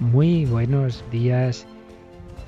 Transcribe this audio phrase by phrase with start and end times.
[0.00, 1.66] Muy buenos días.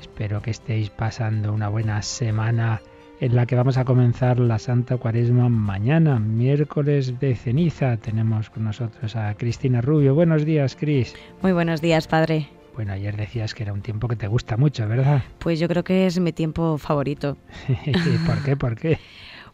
[0.00, 2.82] Espero que estéis pasando una buena semana
[3.20, 7.96] en la que vamos a comenzar la Santa Cuaresma mañana, miércoles de ceniza.
[7.98, 10.14] Tenemos con nosotros a Cristina Rubio.
[10.14, 11.14] Buenos días, Cris.
[11.40, 12.48] Muy buenos días, padre.
[12.74, 15.22] Bueno, ayer decías que era un tiempo que te gusta mucho, ¿verdad?
[15.38, 17.36] Pues yo creo que es mi tiempo favorito.
[18.26, 18.56] ¿Por qué?
[18.56, 18.98] ¿Por qué?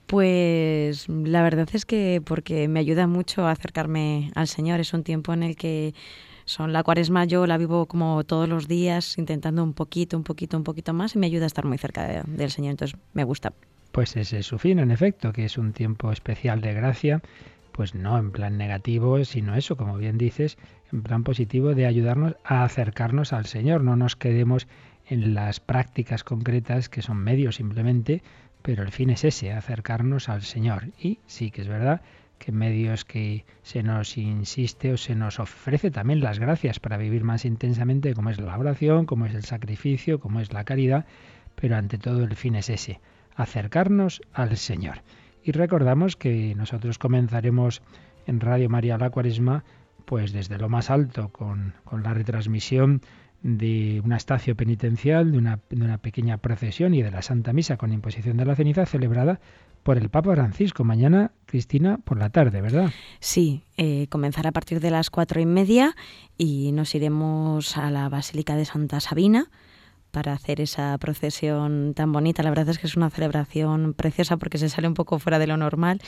[0.07, 4.81] Pues la verdad es que porque me ayuda mucho a acercarme al Señor.
[4.81, 5.95] Es un tiempo en el que
[6.53, 10.57] son la cuaresma, yo la vivo como todos los días, intentando un poquito, un poquito,
[10.57, 12.73] un poquito más y me ayuda a estar muy cerca del Señor.
[12.73, 13.53] Entonces me gusta.
[13.93, 17.23] Pues ese es su fin, en efecto, que es un tiempo especial de gracia,
[17.73, 20.57] pues no en plan negativo, sino eso, como bien dices,
[20.93, 23.83] en plan positivo de ayudarnos a acercarnos al Señor.
[23.83, 24.67] No nos quedemos
[25.07, 28.23] en las prácticas concretas que son medios simplemente,
[28.63, 30.89] pero el fin es ese, acercarnos al Señor.
[30.99, 32.03] Y sí que es verdad
[32.43, 37.23] que medios que se nos insiste o se nos ofrece también las gracias para vivir
[37.23, 41.07] más intensamente, como es la oración, como es el sacrificio, como es la caridad,
[41.55, 43.01] pero ante todo el fin es ese,
[43.37, 45.03] acercarnos al Señor.
[45.45, 47.81] Y recordamos que nosotros comenzaremos
[48.27, 49.63] en Radio María la Cuaresma,
[50.05, 53.03] pues desde lo más alto, con, con la retransmisión
[53.43, 57.77] de una estacio penitencial, de una, de una, pequeña procesión y de la Santa Misa
[57.77, 59.41] con imposición de la ceniza celebrada
[59.83, 60.85] por el Papa Francisco.
[60.85, 62.91] Mañana, Cristina, por la tarde, ¿verdad?
[63.21, 65.97] Sí, eh, comenzará a partir de las cuatro y media
[66.39, 69.51] y nos iremos a la Basílica de Santa Sabina
[70.13, 72.43] para hacer esa procesión tan bonita.
[72.43, 75.47] La verdad es que es una celebración preciosa porque se sale un poco fuera de
[75.47, 76.01] lo normal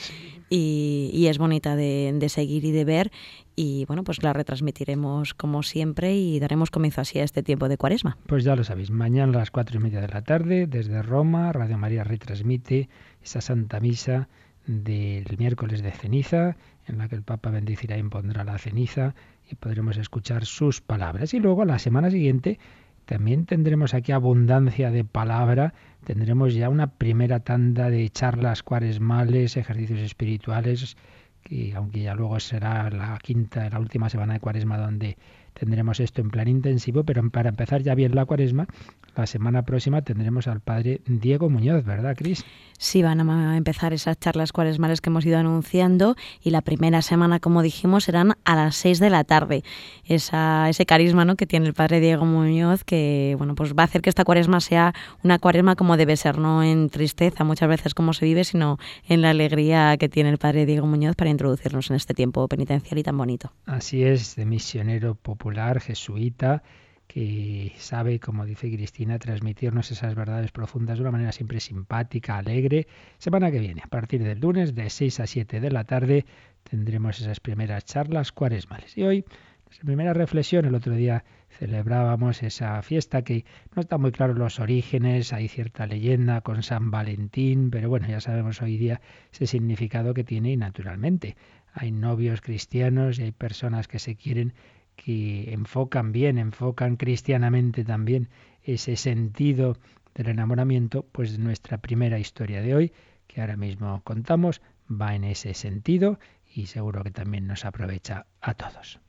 [0.49, 3.11] y, y es bonita de, de, seguir y de ver.
[3.55, 7.77] Y bueno, pues la retransmitiremos como siempre y daremos comienzo así a este tiempo de
[7.77, 8.17] cuaresma.
[8.27, 11.51] Pues ya lo sabéis, mañana a las cuatro y media de la tarde, desde Roma,
[11.51, 12.89] Radio María retransmite
[13.23, 14.29] esa Santa Misa
[14.67, 16.57] del miércoles de ceniza,
[16.87, 19.15] en la que el Papa bendecirá e impondrá la ceniza
[19.49, 21.33] y podremos escuchar sus palabras.
[21.33, 22.59] Y luego la semana siguiente
[23.05, 25.73] también tendremos aquí abundancia de palabra,
[26.03, 30.97] tendremos ya una primera tanda de charlas cuaresmales, ejercicios espirituales,
[31.43, 35.17] que aunque ya luego será la quinta, la última semana de cuaresma donde
[35.53, 38.67] tendremos esto en plan intensivo, pero para empezar ya bien la cuaresma,
[39.15, 42.43] la semana próxima tendremos al padre Diego Muñoz, ¿verdad, Cris?
[42.77, 47.39] Sí, van a empezar esas charlas cuaresmales que hemos ido anunciando y la primera semana,
[47.39, 49.63] como dijimos, serán a las seis de la tarde.
[50.03, 51.35] Esa, ese carisma ¿no?
[51.35, 54.59] que tiene el padre Diego Muñoz que bueno, pues va a hacer que esta cuaresma
[54.59, 54.93] sea
[55.23, 58.77] una cuaresma como debe ser, no en tristeza muchas veces como se vive, sino
[59.07, 62.97] en la alegría que tiene el padre Diego Muñoz para introducirnos en este tiempo penitencial
[62.97, 63.51] y tan bonito.
[63.65, 66.63] Así es, de misionero popular, jesuita,
[67.07, 72.87] que sabe, como dice Cristina, transmitirnos esas verdades profundas de una manera siempre simpática, alegre.
[73.17, 76.25] Semana que viene, a partir del lunes, de 6 a 7 de la tarde,
[76.63, 78.97] tendremos esas primeras charlas cuaresmales.
[78.97, 79.25] Y hoy,
[79.83, 83.45] primera reflexión, el otro día celebrábamos esa fiesta que
[83.75, 88.19] no está muy claro los orígenes, hay cierta leyenda con San Valentín, pero bueno, ya
[88.19, 88.99] sabemos hoy día
[89.31, 91.37] ese significado que tiene y naturalmente
[91.73, 94.53] hay novios cristianos y hay personas que se quieren
[94.95, 98.29] que enfocan bien, enfocan cristianamente también
[98.63, 99.77] ese sentido
[100.13, 102.93] del enamoramiento, pues nuestra primera historia de hoy,
[103.27, 106.19] que ahora mismo contamos, va en ese sentido
[106.53, 108.99] y seguro que también nos aprovecha a todos.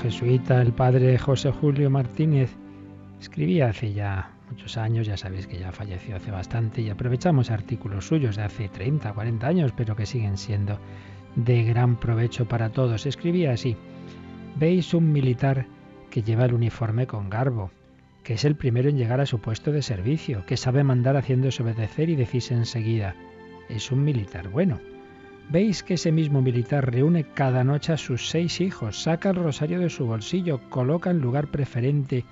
[0.00, 2.56] Jesuita, el padre José Julio Martínez,
[3.20, 8.06] escribía hace ya muchos años, ya sabéis que ya falleció hace bastante, y aprovechamos artículos
[8.06, 10.78] suyos de hace 30, 40 años, pero que siguen siendo
[11.36, 13.04] de gran provecho para todos.
[13.04, 13.76] Escribía así,
[14.56, 15.66] veis un militar
[16.08, 17.70] que lleva el uniforme con garbo,
[18.24, 21.62] que es el primero en llegar a su puesto de servicio, que sabe mandar haciéndose
[21.62, 23.14] obedecer y decirse enseguida,
[23.68, 24.80] es un militar bueno
[25.50, 29.80] Veis que ese mismo militar reúne cada noche a sus seis hijos, saca el rosario
[29.80, 32.24] de su bolsillo, coloca en lugar preferente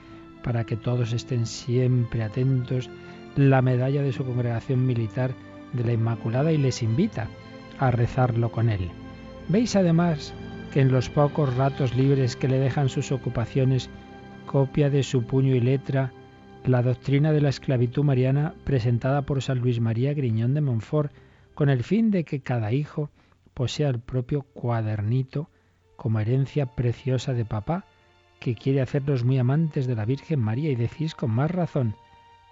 [0.45, 2.89] para que todos estén siempre atentos
[3.35, 5.33] la medalla de su congregación militar
[5.73, 7.29] de la Inmaculada y les invita
[7.81, 8.89] a rezarlo con él.
[9.49, 10.33] Veis además
[10.73, 13.91] que en los pocos ratos libres que le dejan sus ocupaciones
[14.47, 16.13] copia de su puño y letra
[16.65, 21.11] la doctrina de la esclavitud mariana presentada por San Luis María Griñón de Montfort,
[21.59, 23.11] con el fin de que cada hijo
[23.53, 25.51] posea el propio cuadernito
[25.97, 27.85] como herencia preciosa de papá,
[28.39, 31.97] que quiere hacerlos muy amantes de la Virgen María y decís con más razón,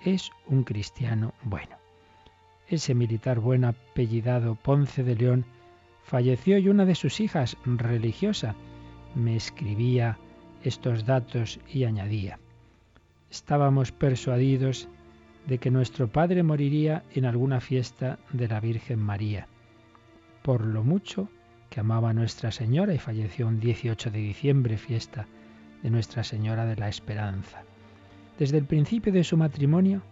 [0.04, 1.76] es un cristiano bueno.
[2.66, 5.44] Ese militar bueno apellidado Ponce de León
[6.02, 8.56] falleció y una de sus hijas, religiosa,
[9.14, 10.18] me escribía
[10.64, 12.40] estos datos y añadía,
[13.30, 14.88] estábamos persuadidos
[15.46, 19.46] de que nuestro Padre moriría en alguna fiesta de la Virgen María,
[20.42, 21.28] por lo mucho
[21.70, 25.26] que amaba a Nuestra Señora y falleció un 18 de diciembre, fiesta
[25.82, 27.62] de Nuestra Señora de la Esperanza.
[28.38, 30.02] Desde el principio de su matrimonio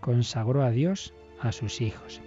[0.00, 2.20] consagró a Dios a sus hijos.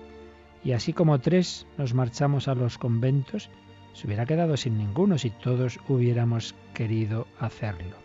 [0.64, 3.50] Y así como tres nos marchamos a los conventos,
[3.94, 7.98] se hubiera quedado sin ninguno si todos hubiéramos querido hacerlo.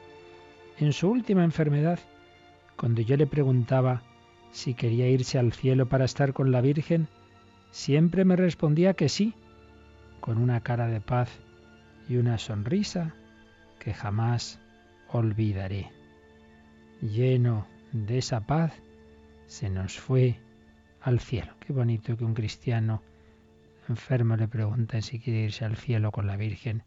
[0.79, 1.99] En su última enfermedad,
[2.77, 4.03] cuando yo le preguntaba
[4.57, 7.09] si quería irse al cielo para estar con la Virgen,
[7.71, 9.35] siempre me respondía que sí,
[10.21, 11.29] con una cara de paz
[12.09, 13.15] y una sonrisa
[13.79, 14.59] que jamás
[15.09, 15.91] olvidaré.
[17.03, 18.73] Lleno de esa paz,
[19.47, 20.41] se nos fue
[21.03, 21.53] al cielo.
[21.61, 23.03] Qué bonito que un cristiano
[23.91, 26.83] enfermo le pregunta si quiere irse al cielo con la Virgen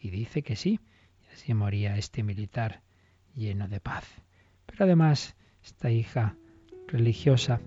[0.00, 0.80] y dice que sí.
[1.28, 2.80] Y así moría este militar
[3.34, 4.04] lleno de paz.
[4.64, 6.34] Pero además, esta hija
[6.90, 7.60] religiosa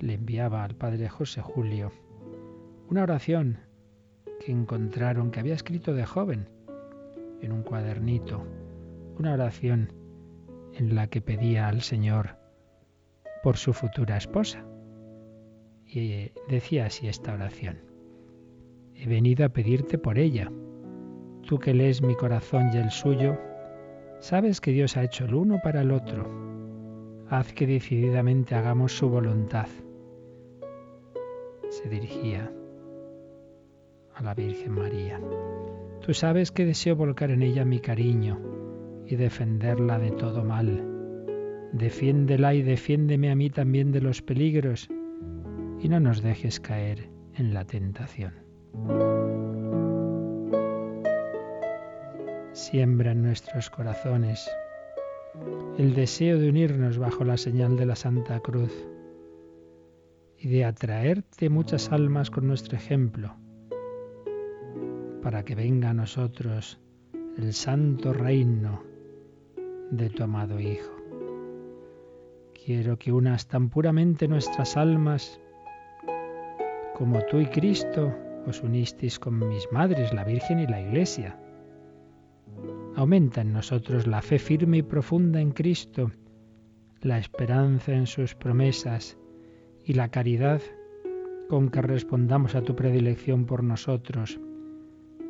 [0.00, 1.90] le enviaba al padre José Julio
[2.88, 3.58] una oración
[4.44, 6.48] que encontraron que había escrito de joven
[7.40, 8.46] en un cuadernito,
[9.18, 9.92] una oración
[10.74, 12.36] en la que pedía al Señor
[13.42, 14.64] por su futura esposa.
[15.86, 17.78] Y decía así esta oración.
[18.94, 20.50] He venido a pedirte por ella.
[21.46, 23.38] Tú que lees mi corazón y el suyo,
[24.20, 26.51] sabes que Dios ha hecho el uno para el otro.
[27.32, 29.66] Haz que decididamente hagamos su voluntad.
[31.70, 32.52] Se dirigía
[34.14, 35.18] a la Virgen María.
[36.02, 38.38] Tú sabes que deseo volcar en ella mi cariño
[39.06, 40.84] y defenderla de todo mal.
[41.72, 44.90] Defiéndela y defiéndeme a mí también de los peligros
[45.80, 48.34] y no nos dejes caer en la tentación.
[52.52, 54.50] Siembra en nuestros corazones
[55.78, 58.72] el deseo de unirnos bajo la señal de la Santa Cruz
[60.38, 63.34] y de atraerte muchas almas con nuestro ejemplo,
[65.22, 66.80] para que venga a nosotros
[67.38, 68.82] el santo reino
[69.90, 70.92] de tu amado Hijo.
[72.64, 75.40] Quiero que unas tan puramente nuestras almas
[76.94, 78.14] como tú y Cristo
[78.46, 81.38] os unisteis con mis madres, la Virgen y la Iglesia.
[82.94, 86.10] Aumenta en nosotros la fe firme y profunda en Cristo,
[87.00, 89.16] la esperanza en sus promesas
[89.84, 90.60] y la caridad
[91.48, 94.38] con que respondamos a tu predilección por nosotros.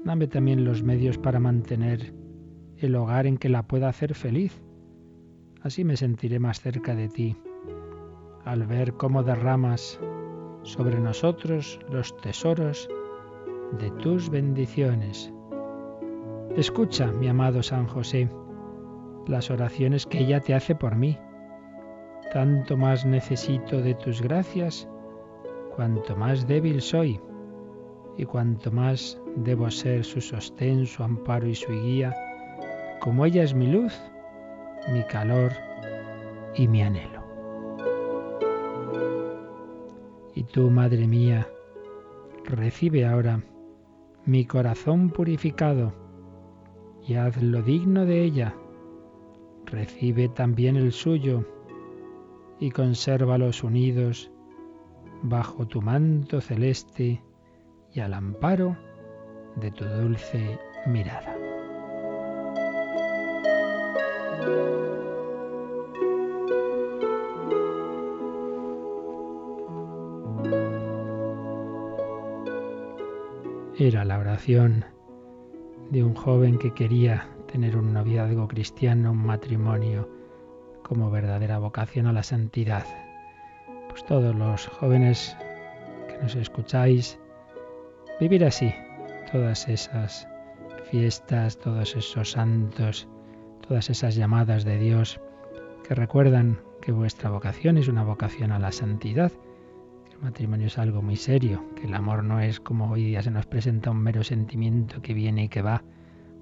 [0.05, 2.13] Dame también los medios para mantener
[2.79, 4.61] el hogar en que la pueda hacer feliz.
[5.63, 7.37] Así me sentiré más cerca de ti,
[8.45, 10.01] al ver cómo derramas
[10.65, 12.89] sobre nosotros los tesoros
[13.79, 15.33] de tus bendiciones.
[16.57, 18.29] Escucha, mi amado San José,
[19.27, 21.19] las oraciones que ella te hace por mí.
[22.31, 24.87] Tanto más necesito de tus gracias,
[25.75, 27.19] cuanto más débil soy,
[28.19, 32.15] y cuanto más debo ser su sostén, su amparo y su guía,
[33.01, 33.99] como ella es mi luz,
[34.93, 35.53] mi calor
[36.55, 37.23] y mi anhelo.
[40.35, 41.47] Y tú, Madre mía,
[42.45, 43.43] recibe ahora
[44.27, 46.02] mi corazón purificado
[47.07, 48.55] y hazlo digno de ella.
[49.67, 51.45] Recibe también el suyo
[52.61, 54.31] y consérvalos unidos
[55.23, 57.23] bajo tu manto celeste
[57.93, 58.77] y al amparo
[59.57, 61.37] de tu dulce mirada.
[73.79, 74.85] Era la oración
[75.93, 80.09] de un joven que quería tener un noviazgo cristiano, un matrimonio
[80.83, 82.87] como verdadera vocación a la santidad.
[83.91, 85.37] Pues todos los jóvenes
[86.09, 87.19] que nos escucháis,
[88.19, 88.73] vivir así,
[89.31, 90.27] todas esas
[90.91, 93.07] fiestas, todos esos santos,
[93.69, 95.21] todas esas llamadas de Dios
[95.87, 99.31] que recuerdan que vuestra vocación es una vocación a la santidad
[100.23, 103.47] matrimonio es algo muy serio, que el amor no es como hoy día se nos
[103.47, 105.83] presenta un mero sentimiento que viene y que va.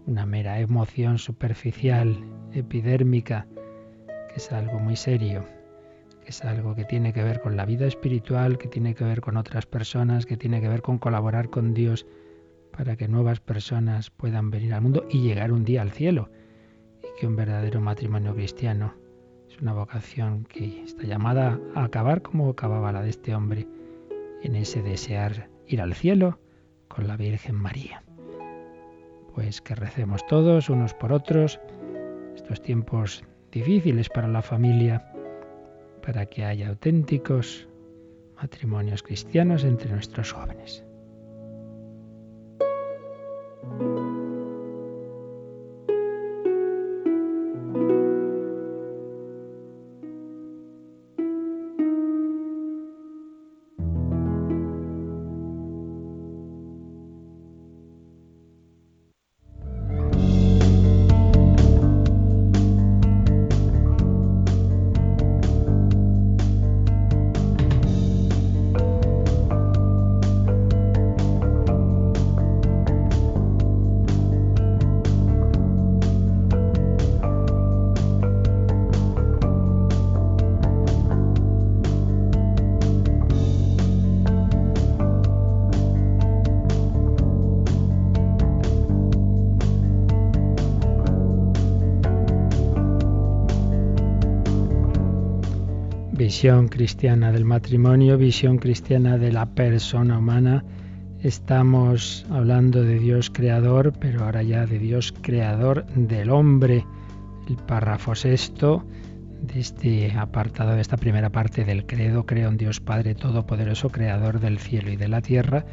[0.07, 3.47] una mera emoción superficial, epidérmica,
[4.29, 5.45] que es algo muy serio,
[6.23, 9.21] que es algo que tiene que ver con la vida espiritual, que tiene que ver
[9.21, 12.07] con otras personas, que tiene que ver con colaborar con Dios
[12.73, 16.31] para que nuevas personas puedan venir al mundo y llegar un día al cielo.
[17.03, 18.95] Y que un verdadero matrimonio cristiano
[19.51, 23.67] es una vocación que está llamada a acabar como acababa la de este hombre,
[24.43, 26.39] en ese desear ir al cielo
[26.89, 28.03] con la Virgen María.
[29.35, 31.61] Pues que recemos todos unos por otros
[32.35, 35.13] estos tiempos difíciles para la familia,
[36.05, 37.69] para que haya auténticos
[38.37, 40.85] matrimonios cristianos entre nuestros jóvenes.
[96.41, 100.65] Visión cristiana del matrimonio, visión cristiana de la persona humana.
[101.23, 106.87] Estamos hablando de Dios creador, pero ahora ya de Dios creador del hombre.
[107.47, 108.87] El párrafo sexto
[109.43, 114.41] de este apartado, de esta primera parte del credo, creo en Dios Padre Todopoderoso, creador
[114.41, 115.67] del cielo y de la tierra,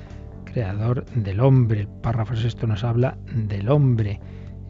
[0.43, 1.79] creador del hombre.
[1.79, 4.19] El párrafo sexto nos habla del hombre.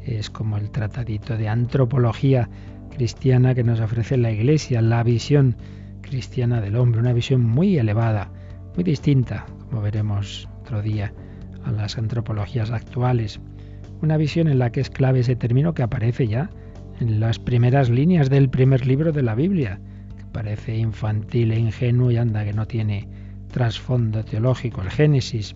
[0.05, 2.47] Es como el tratadito de antropología
[2.95, 5.55] cristiana que nos ofrece la Iglesia, la visión
[6.07, 8.31] cristiana del hombre, una visión muy elevada,
[8.75, 11.13] muy distinta, como veremos otro día,
[11.63, 13.39] a las antropologías actuales.
[14.01, 16.49] Una visión en la que es clave ese término que aparece ya
[16.99, 19.79] en las primeras líneas del primer libro de la Biblia,
[20.17, 23.07] que parece infantil e ingenuo y anda que no tiene
[23.51, 24.81] trasfondo teológico.
[24.81, 25.55] El Génesis,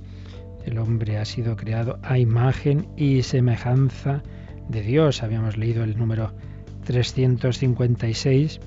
[0.65, 4.21] el hombre ha sido creado a imagen y semejanza
[4.69, 5.23] de Dios.
[5.23, 6.33] Habíamos leído el número
[6.85, 8.59] 356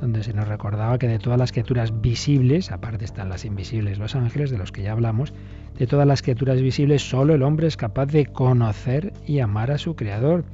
[0.00, 4.14] donde se nos recordaba que de todas las criaturas visibles, aparte están las invisibles, los
[4.14, 5.32] ángeles, de los que ya hablamos,
[5.78, 9.78] de todas las criaturas visibles, solo el hombre es capaz de conocer y amar a
[9.78, 10.44] su Creador.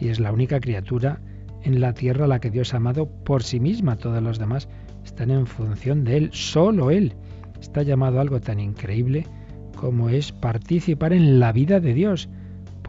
[0.00, 1.20] Y es la única criatura
[1.62, 3.96] en la tierra a la que Dios ha amado por sí misma.
[3.96, 4.68] Todos los demás
[5.04, 7.14] están en función de Él, solo Él.
[7.60, 9.26] Está llamado a algo tan increíble
[9.74, 12.28] como es participar en la vida de Dios,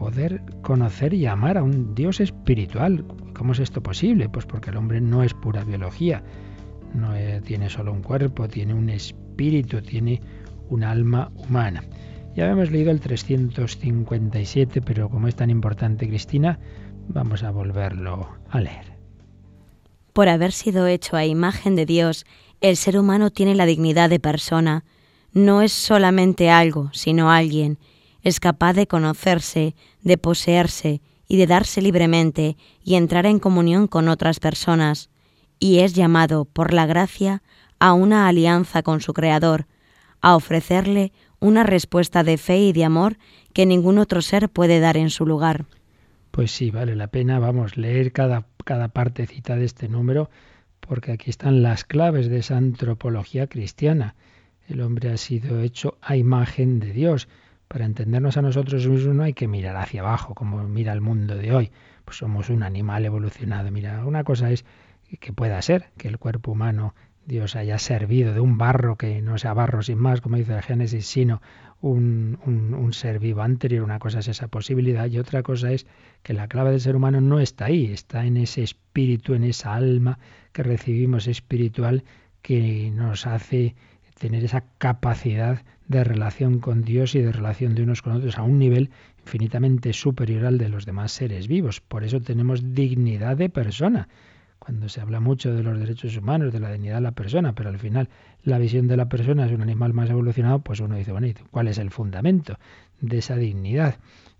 [0.00, 3.04] poder conocer y amar a un Dios espiritual,
[3.40, 4.28] ¿Cómo es esto posible?
[4.28, 6.22] Pues porque el hombre no es pura biología,
[6.92, 10.20] no tiene solo un cuerpo, tiene un espíritu, tiene
[10.68, 11.82] un alma humana.
[12.36, 16.58] Ya habíamos leído el 357, pero como es tan importante, Cristina,
[17.08, 18.92] vamos a volverlo a leer.
[20.12, 22.26] Por haber sido hecho a imagen de Dios,
[22.60, 24.84] el ser humano tiene la dignidad de persona.
[25.32, 27.78] No es solamente algo, sino alguien.
[28.22, 34.08] Es capaz de conocerse, de poseerse y de darse libremente y entrar en comunión con
[34.08, 35.10] otras personas,
[35.58, 37.42] y es llamado por la gracia
[37.78, 39.66] a una alianza con su Creador,
[40.20, 43.16] a ofrecerle una respuesta de fe y de amor
[43.52, 45.64] que ningún otro ser puede dar en su lugar.
[46.30, 50.30] Pues sí, vale la pena, vamos, leer cada, cada partecita de este número,
[50.80, 54.14] porque aquí están las claves de esa antropología cristiana.
[54.68, 57.28] El hombre ha sido hecho a imagen de Dios.
[57.70, 61.36] Para entendernos a nosotros mismos no hay que mirar hacia abajo, como mira el mundo
[61.36, 61.70] de hoy.
[62.04, 63.70] Pues somos un animal evolucionado.
[63.70, 64.64] Mira, una cosa es
[65.20, 66.96] que pueda ser que el cuerpo humano
[67.26, 70.62] Dios haya servido de un barro que no sea barro sin más, como dice el
[70.62, 71.42] Génesis, sino
[71.80, 73.84] un, un, ser vivo anterior.
[73.84, 75.86] Una cosa es esa posibilidad y otra cosa es
[76.24, 79.74] que la clave del ser humano no está ahí, está en ese espíritu, en esa
[79.76, 80.18] alma
[80.50, 82.02] que recibimos espiritual
[82.42, 83.76] que nos hace
[84.20, 88.42] tener esa capacidad de relación con Dios y de relación de unos con otros a
[88.42, 91.80] un nivel infinitamente superior al de los demás seres vivos.
[91.80, 94.08] Por eso tenemos dignidad de persona.
[94.58, 97.70] Cuando se habla mucho de los derechos humanos, de la dignidad de la persona, pero
[97.70, 98.10] al final
[98.44, 101.68] la visión de la persona es un animal más evolucionado, pues uno dice, bueno, ¿cuál
[101.68, 102.58] es el fundamento
[103.00, 103.96] de esa dignidad?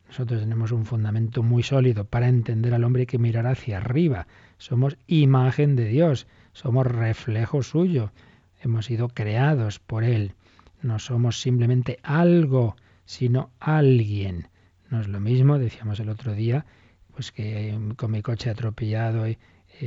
[0.08, 2.04] Nosotros tenemos un fundamento muy sólido.
[2.04, 4.26] Para entender al hombre que mirar hacia arriba.
[4.58, 8.12] Somos imagen de Dios, somos reflejo suyo,
[8.60, 10.34] hemos sido creados por Él.
[10.82, 14.48] No somos simplemente algo, sino alguien.
[14.88, 16.66] No es lo mismo, decíamos el otro día,
[17.12, 19.36] pues que con mi coche atropellado eh,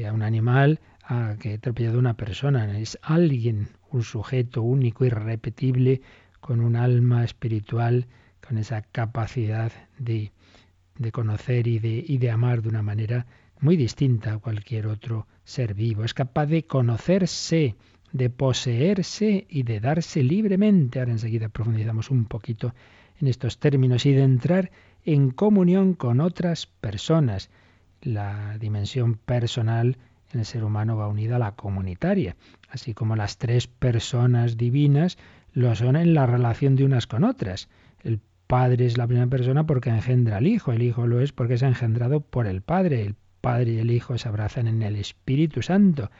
[0.07, 2.77] a un animal, a que he atropellado a una persona.
[2.79, 6.01] Es alguien, un sujeto único, irrepetible,
[6.39, 8.07] con un alma espiritual,
[8.45, 10.31] con esa capacidad de,
[10.97, 13.25] de conocer y de, y de amar de una manera
[13.59, 16.03] muy distinta a cualquier otro ser vivo.
[16.03, 17.75] Es capaz de conocerse,
[18.13, 20.99] de poseerse y de darse libremente.
[20.99, 22.73] Ahora enseguida profundizamos un poquito
[23.19, 24.71] en estos términos y de entrar
[25.03, 27.49] en comunión con otras personas.
[28.01, 29.97] La dimensión personal
[30.31, 32.35] en el ser humano va unida a la comunitaria,
[32.69, 35.17] así como las tres personas divinas
[35.51, 37.67] lo son en la relación de unas con otras.
[38.03, 41.55] El Padre es la primera persona porque engendra al Hijo, el Hijo lo es porque
[41.55, 45.61] es engendrado por el Padre, el Padre y el Hijo se abrazan en el Espíritu
[45.61, 46.11] Santo.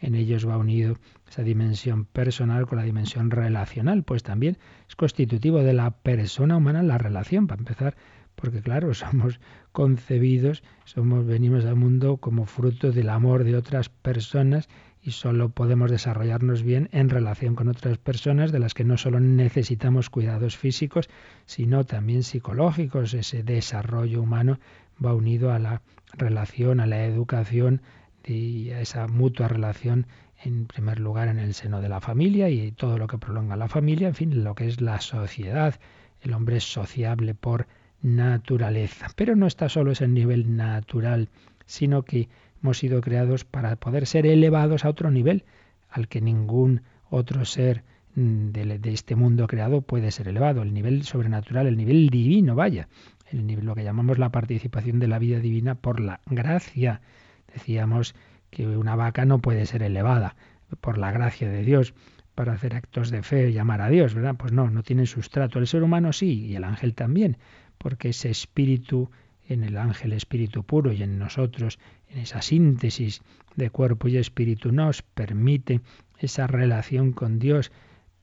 [0.00, 0.96] En ellos va unido
[1.28, 6.82] esa dimensión personal con la dimensión relacional, pues también es constitutivo de la persona humana
[6.82, 7.96] la relación, para empezar,
[8.34, 9.40] porque claro, somos
[9.72, 14.68] concebidos, somos venimos al mundo como fruto del amor de otras personas
[15.02, 19.20] y solo podemos desarrollarnos bien en relación con otras personas de las que no solo
[19.20, 21.08] necesitamos cuidados físicos,
[21.46, 23.14] sino también psicológicos.
[23.14, 24.58] Ese desarrollo humano
[25.04, 25.82] va unido a la
[26.14, 27.80] relación, a la educación
[28.28, 30.06] y a esa mutua relación
[30.42, 33.68] en primer lugar en el seno de la familia y todo lo que prolonga la
[33.68, 35.74] familia, en fin, lo que es la sociedad.
[36.20, 37.66] El hombre es sociable por
[38.02, 41.28] naturaleza, pero no está solo ese nivel natural,
[41.66, 42.28] sino que
[42.62, 45.44] hemos sido creados para poder ser elevados a otro nivel
[45.90, 47.82] al que ningún otro ser
[48.14, 52.54] mm, de, de, este mundo creado puede ser elevado, el nivel sobrenatural, el nivel divino,
[52.54, 52.88] vaya
[53.30, 57.00] el, lo que llamamos la participación de la vida divina por la gracia.
[57.52, 58.14] Decíamos
[58.50, 60.36] que una vaca no puede ser elevada
[60.80, 61.94] por la gracia de Dios
[62.34, 64.36] para hacer actos de fe, llamar a Dios, ¿verdad?
[64.36, 65.58] Pues no, no tiene sustrato.
[65.58, 67.36] El ser humano sí, y el ángel también,
[67.78, 69.10] porque ese espíritu
[69.48, 71.78] en el ángel, espíritu puro, y en nosotros,
[72.10, 73.22] en esa síntesis
[73.56, 75.80] de cuerpo y espíritu, nos permite
[76.18, 77.72] esa relación con Dios,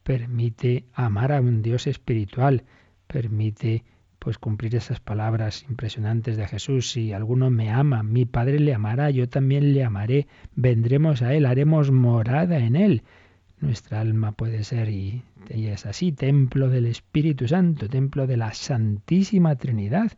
[0.04, 2.64] permite amar a un Dios espiritual,
[3.08, 3.84] permite
[4.26, 6.90] pues cumplir esas palabras impresionantes de Jesús.
[6.90, 11.46] Si alguno me ama, mi Padre le amará, yo también le amaré, vendremos a Él,
[11.46, 13.04] haremos morada en Él.
[13.60, 19.58] Nuestra alma puede ser, y, es así, templo del Espíritu Santo, templo de la Santísima
[19.58, 20.14] Trinidad.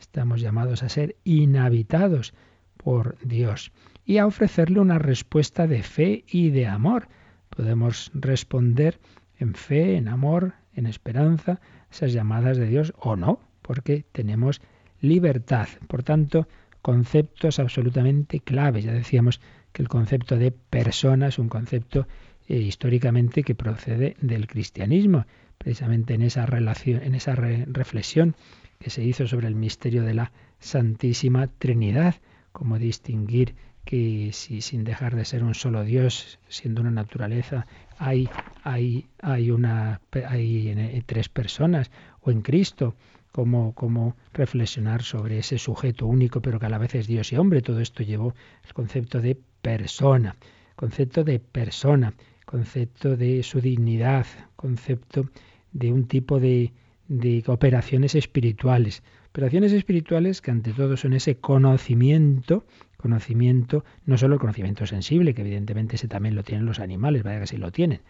[0.00, 2.34] Estamos llamados a ser inhabitados
[2.76, 3.70] por Dios
[4.04, 7.06] y a ofrecerle una respuesta de fe y de amor.
[7.50, 8.98] Podemos responder
[9.38, 11.60] en fe, en amor, en esperanza,
[11.94, 14.60] esas llamadas de Dios o no, porque tenemos
[15.00, 15.68] libertad.
[15.86, 16.48] Por tanto,
[16.82, 18.84] conceptos absolutamente claves.
[18.84, 19.40] Ya decíamos
[19.72, 22.06] que el concepto de persona es un concepto
[22.48, 25.26] eh, históricamente que procede del cristianismo,
[25.56, 28.34] precisamente en esa relación, en esa reflexión
[28.78, 32.16] que se hizo sobre el misterio de la Santísima Trinidad,
[32.52, 33.54] como distinguir
[33.84, 37.66] que si sin dejar de ser un solo Dios, siendo una naturaleza,
[37.98, 38.28] hay,
[38.62, 42.94] hay, hay, una, hay tres personas, o en Cristo,
[43.34, 47.36] como, como reflexionar sobre ese sujeto único, pero que a la vez es Dios y
[47.36, 47.62] hombre.
[47.62, 48.32] Todo esto llevó
[48.64, 50.36] el concepto de persona,
[50.76, 52.14] concepto de persona,
[52.46, 55.28] concepto de su dignidad, concepto
[55.72, 56.72] de un tipo de,
[57.08, 59.02] de operaciones espirituales.
[59.30, 62.64] Operaciones espirituales que ante todo son ese conocimiento
[63.04, 67.40] conocimiento, no solo el conocimiento sensible, que evidentemente ese también lo tienen los animales, vaya
[67.40, 68.00] que sí lo tienen.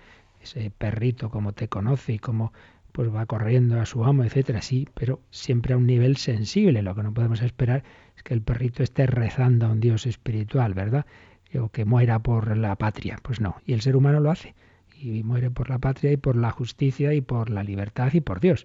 [0.40, 2.52] Ese perrito como te conoce y cómo
[2.92, 6.80] pues va corriendo a su amo, etcétera, sí, pero siempre a un nivel sensible.
[6.80, 7.83] Lo que no podemos esperar
[8.16, 11.07] es que el perrito esté rezando a un Dios espiritual, ¿verdad?
[11.61, 13.18] O que muera por la patria.
[13.20, 13.57] Pues no.
[13.66, 14.54] Y el ser humano lo hace.
[14.96, 18.38] Y muere por la patria y por la justicia y por la libertad y por
[18.38, 18.64] Dios.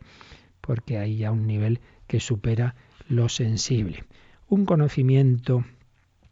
[0.62, 2.76] Porque hay ya un nivel que supera
[3.08, 4.04] lo sensible.
[4.48, 5.65] Un conocimiento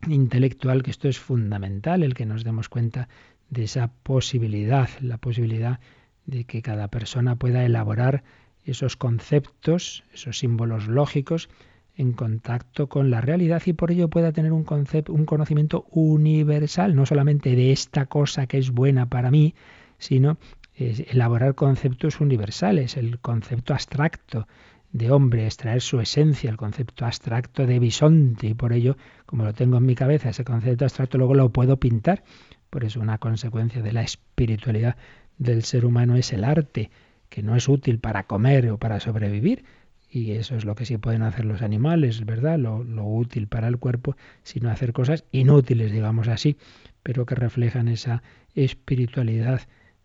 [0.08, 3.08] intelectual, que esto es fundamental, el que nos demos cuenta
[3.50, 5.80] de esa posibilidad, la posibilidad
[6.26, 8.24] de que cada persona pueda elaborar
[8.66, 11.50] esos conceptos, esos símbolos lógicos
[11.96, 16.96] en contacto con la realidad y por ello pueda tener un concepto, un conocimiento universal,
[16.96, 19.56] no solamente de esta cosa que es buena para mí,
[19.98, 20.38] sino
[20.76, 24.48] elaborar conceptos universales, el concepto abstracto
[24.92, 29.54] de hombre, extraer su esencia, el concepto abstracto de bisonte, y por ello, como lo
[29.54, 32.24] tengo en mi cabeza, ese concepto abstracto luego lo puedo pintar.
[32.70, 34.98] Por eso una consecuencia de la espiritualidad
[35.38, 36.90] del ser humano es el arte,
[37.30, 39.66] que no es útil para comer o para sobrevivir,
[40.10, 42.58] y eso es lo que sí pueden hacer los animales, ¿verdad?
[42.58, 46.58] Lo, útil para el cuerpo, sino hacer cosas inútiles, digamos así,
[47.04, 48.24] pero que reflejan esa
[48.56, 49.62] espiritualidad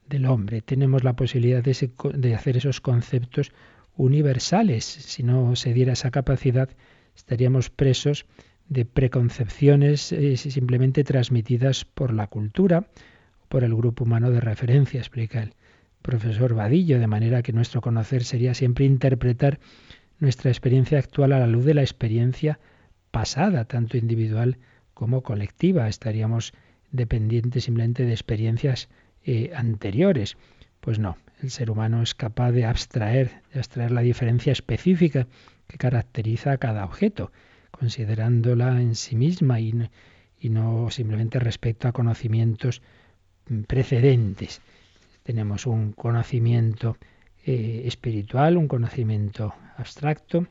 [0.08, 0.60] del hombre.
[0.60, 3.52] Tenemos la posibilidad de, ese, de hacer esos conceptos
[3.96, 4.84] universales.
[4.84, 6.68] Si no se diera esa capacidad,
[7.16, 8.26] estaríamos presos
[8.68, 12.86] de preconcepciones eh, simplemente transmitidas por la cultura
[13.52, 15.52] por el grupo humano de referencia, explica el
[16.00, 19.60] profesor Vadillo, de manera que nuestro conocer sería siempre interpretar
[20.20, 22.58] nuestra experiencia actual a la luz de la experiencia
[23.10, 24.56] pasada, tanto individual
[24.94, 25.86] como colectiva.
[25.86, 26.54] Estaríamos
[26.92, 28.88] dependientes simplemente de experiencias
[29.22, 30.38] eh, anteriores.
[30.80, 35.26] Pues no, el ser humano es capaz de abstraer, de abstraer la diferencia específica
[35.66, 37.32] que caracteriza a cada objeto,
[37.70, 39.72] considerándola en sí misma y,
[40.44, 42.82] no simplemente respecto a conocimientos
[43.66, 44.60] precedentes.
[45.24, 46.96] Tenemos un conocimiento
[47.44, 50.46] eh, espiritual, un conocimiento abstracto.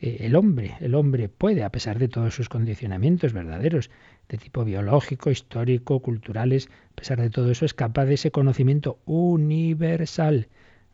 [0.00, 3.90] Eh, el hombre, el hombre puede, a pesar de todos sus condicionamientos verdaderos,
[4.28, 8.98] de tipo biológico, histórico, culturales, a pesar de todo eso, es capaz de ese conocimiento
[9.06, 10.48] universal,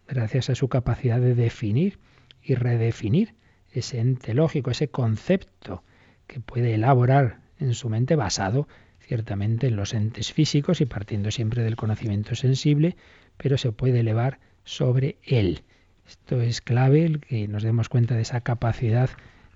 [0.07, 1.99] gracias a su capacidad de definir
[2.43, 3.35] y redefinir
[3.73, 5.83] ese ente lógico, ese concepto
[6.27, 8.69] que puede elaborar en su mente basado
[9.01, 12.97] ciertamente en los entes físicos y partiendo siempre del conocimiento sensible,
[13.37, 15.63] pero se puede elevar sobre él.
[16.07, 19.11] Esto es clave, el que nos demos cuenta de esa capacidad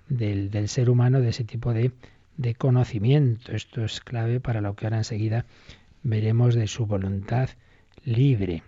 [0.08, 1.92] del, del ser humano, de ese tipo de,
[2.38, 3.52] de conocimiento.
[3.52, 5.44] Esto es clave para lo que ahora enseguida
[6.02, 7.50] veremos de su voluntad
[8.04, 8.62] libre.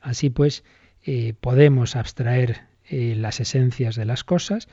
[0.00, 0.64] Así pues,
[1.04, 4.68] eh, podemos abstraer eh, las esencias de las cosas,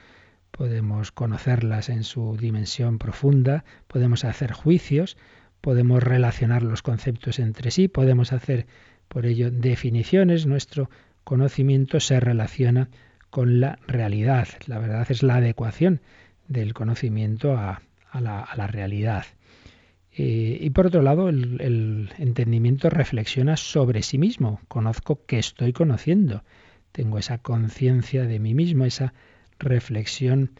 [0.51, 5.17] podemos conocerlas en su dimensión profunda, podemos hacer juicios,
[5.59, 8.65] podemos relacionar los conceptos entre sí, podemos hacer
[9.09, 10.89] por ello definiciones, nuestro
[11.25, 12.89] conocimiento se relaciona
[13.29, 14.47] con la realidad.
[14.67, 16.01] La verdad es la adecuación
[16.51, 17.81] del conocimiento a,
[18.13, 19.25] la, realidad.
[20.11, 24.59] Eh, y por otro lado, el, entendimiento reflexiona sobre sí mismo.
[24.67, 26.43] Conozco que estoy conociendo
[26.91, 29.13] tengo esa conciencia de mí mismo, esa
[29.59, 30.51] reflexión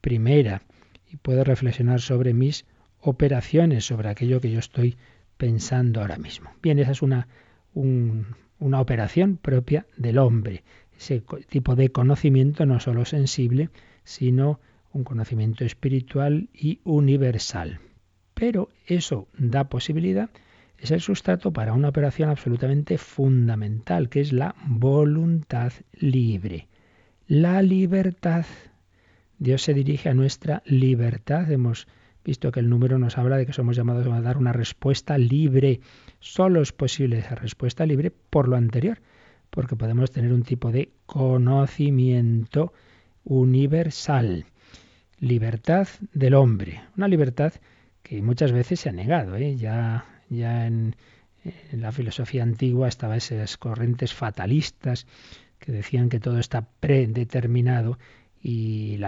[0.00, 0.62] primera
[1.10, 2.66] y puedo reflexionar sobre mis
[3.00, 4.96] operaciones, sobre aquello que yo estoy
[5.36, 6.50] pensando ahora mismo.
[6.62, 7.28] Bien, esa es una,
[7.74, 10.62] una operación propia del hombre,
[10.96, 13.70] ese tipo de conocimiento no solo sensible,
[14.04, 14.60] sino
[14.92, 17.80] un conocimiento espiritual y universal.
[18.34, 20.30] Pero eso da posibilidad
[20.80, 26.68] es el sustrato para una operación absolutamente fundamental, que es la voluntad libre.
[27.26, 28.46] La libertad.
[29.38, 31.50] Dios se dirige a nuestra libertad.
[31.52, 31.86] Hemos
[32.24, 35.80] visto que el número nos habla de que somos llamados a dar una respuesta libre.
[36.18, 39.00] Solo es posible esa respuesta libre por lo anterior,
[39.50, 42.72] porque podemos tener un tipo de conocimiento
[43.24, 44.46] universal.
[45.20, 46.82] Libertad del hombre.
[46.96, 47.52] Una libertad
[48.02, 49.36] que muchas veces se ha negado.
[49.36, 49.56] ¿eh?
[49.56, 50.96] Ya ya en,
[51.72, 55.06] la filosofía antigua estaban esas corrientes fatalistas
[55.58, 57.98] que decían que todo está predeterminado
[58.42, 58.98] y,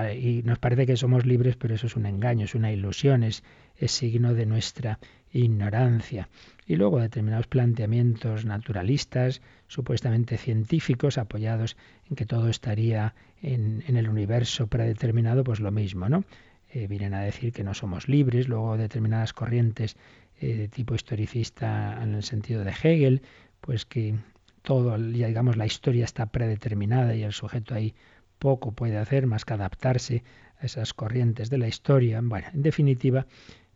[0.45, 3.43] nos parece que somos libres, pero eso es un engaño, es una ilusión, es,
[3.87, 4.99] signo de nuestra
[5.33, 6.29] ignorancia.
[6.67, 11.77] Y luego determinados planteamientos naturalistas, supuestamente científicos, apoyados
[12.09, 16.25] en que todo estaría en, el universo predeterminado, pues lo mismo, ¿no?
[16.73, 19.97] Eh, vienen a decir que no somos libres, luego determinadas corrientes
[20.41, 23.23] eh, de tipo historicista en el sentido de Hegel,
[23.61, 24.15] pues que
[24.63, 27.95] todo, ya digamos, la historia está predeterminada y el sujeto ahí
[28.39, 30.25] poco puede hacer más que adaptarse
[30.59, 32.21] a esas corrientes de la historia.
[32.23, 33.27] Bueno, en definitiva,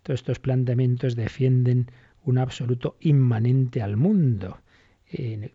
[0.03, 1.91] todos estos planteamientos defienden
[2.25, 4.59] un absoluto inmanente al mundo,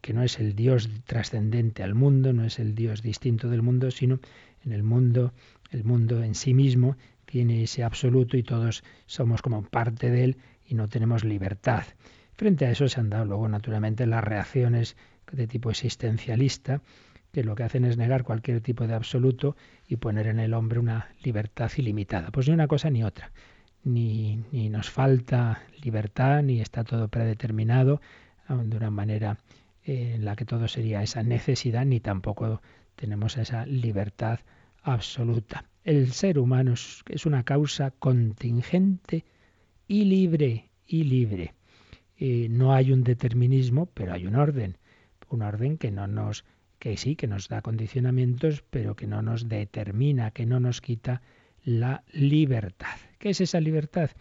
[0.01, 3.91] que no es el Dios trascendente al mundo, no es el Dios distinto del mundo,
[3.91, 4.19] sino
[4.65, 5.33] en el mundo,
[5.71, 6.95] el mundo en sí mismo
[7.25, 11.83] tiene ese absoluto y todos somos como parte de él y no tenemos libertad.
[12.33, 14.97] Frente a eso se han dado luego naturalmente las reacciones
[15.31, 16.81] de tipo existencialista,
[17.31, 19.55] que lo que hacen es negar cualquier tipo de absoluto
[19.87, 22.31] y poner en el hombre una libertad ilimitada.
[22.31, 23.31] Pues ni una cosa ni otra.
[23.83, 28.01] Ni, ni nos falta libertad, ni está todo predeterminado
[28.57, 29.37] de una manera
[29.83, 32.61] eh, en la que todo sería esa necesidad, ni tampoco
[32.95, 34.39] tenemos esa libertad
[34.83, 35.65] absoluta.
[35.83, 39.25] El ser humano es una causa contingente
[39.87, 41.53] y libre, y libre.
[42.17, 44.77] Eh, no hay un determinismo, pero hay un orden.
[45.29, 46.45] Un orden que no nos,
[46.77, 51.21] que sí, que nos da condicionamientos, pero que no nos determina, que no nos quita
[51.63, 52.95] la libertad.
[53.17, 54.11] ¿Qué es esa libertad?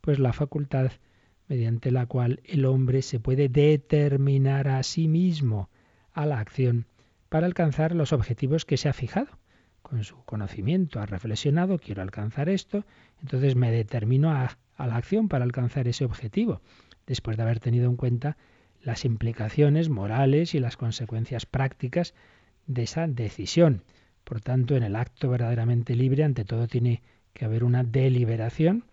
[0.00, 0.92] Pues la facultad
[1.52, 5.68] mediante la cual el hombre se puede determinar a sí mismo
[6.12, 6.86] a la acción
[7.28, 9.28] para alcanzar los objetivos que se ha fijado.
[9.82, 12.84] Con su conocimiento ha reflexionado, quiero alcanzar esto,
[13.20, 16.60] entonces me determino a a la acción para alcanzar ese objetivo,
[17.06, 18.36] después de haber tenido en cuenta
[18.82, 22.14] las implicaciones morales y las consecuencias prácticas
[22.66, 23.84] de esa decisión.
[24.24, 28.84] Por tanto, en el acto verdaderamente libre, ante todo tiene que haber una deliberación.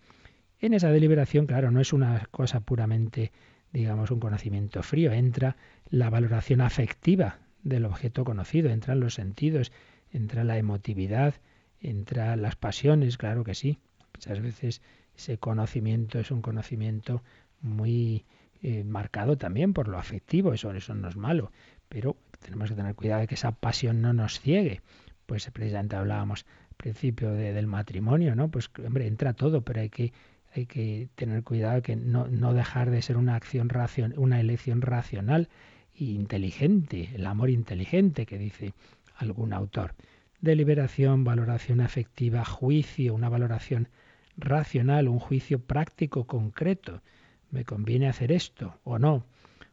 [0.60, 3.32] En esa deliberación, claro, no es una cosa puramente,
[3.72, 5.56] digamos, un conocimiento frío, entra
[5.88, 9.72] la valoración afectiva del objeto conocido, entran los sentidos,
[10.12, 11.34] entra la emotividad,
[11.80, 13.78] entra las pasiones, claro que sí.
[14.14, 14.82] Muchas veces
[15.16, 17.22] ese conocimiento es un conocimiento
[17.62, 18.26] muy
[18.62, 21.52] eh, marcado también por lo afectivo, eso, eso no es malo,
[21.88, 24.82] pero tenemos que tener cuidado de que esa pasión no nos ciegue.
[25.24, 28.50] Pues precisamente hablábamos al principio del matrimonio, ¿no?
[28.50, 30.12] Pues hombre, entra todo, pero hay que
[30.52, 35.48] hay que tener cuidado que no, dejar de ser una acción racion, una elección racional
[35.94, 38.74] e inteligente, el amor inteligente que dice
[39.16, 39.94] algún autor.
[40.40, 43.88] Deliberación, valoración afectiva, juicio, una valoración
[44.36, 47.02] racional, un juicio práctico concreto.
[47.50, 49.24] ¿Me conviene hacer esto o no?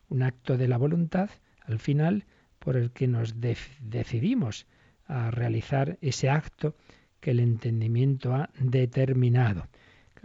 [0.10, 1.30] Un acto de la voluntad,
[1.66, 2.26] al final,
[2.60, 4.68] por el que nos decidimos
[5.06, 6.76] a realizar ese acto
[7.20, 9.68] que el entendimiento ha determinado.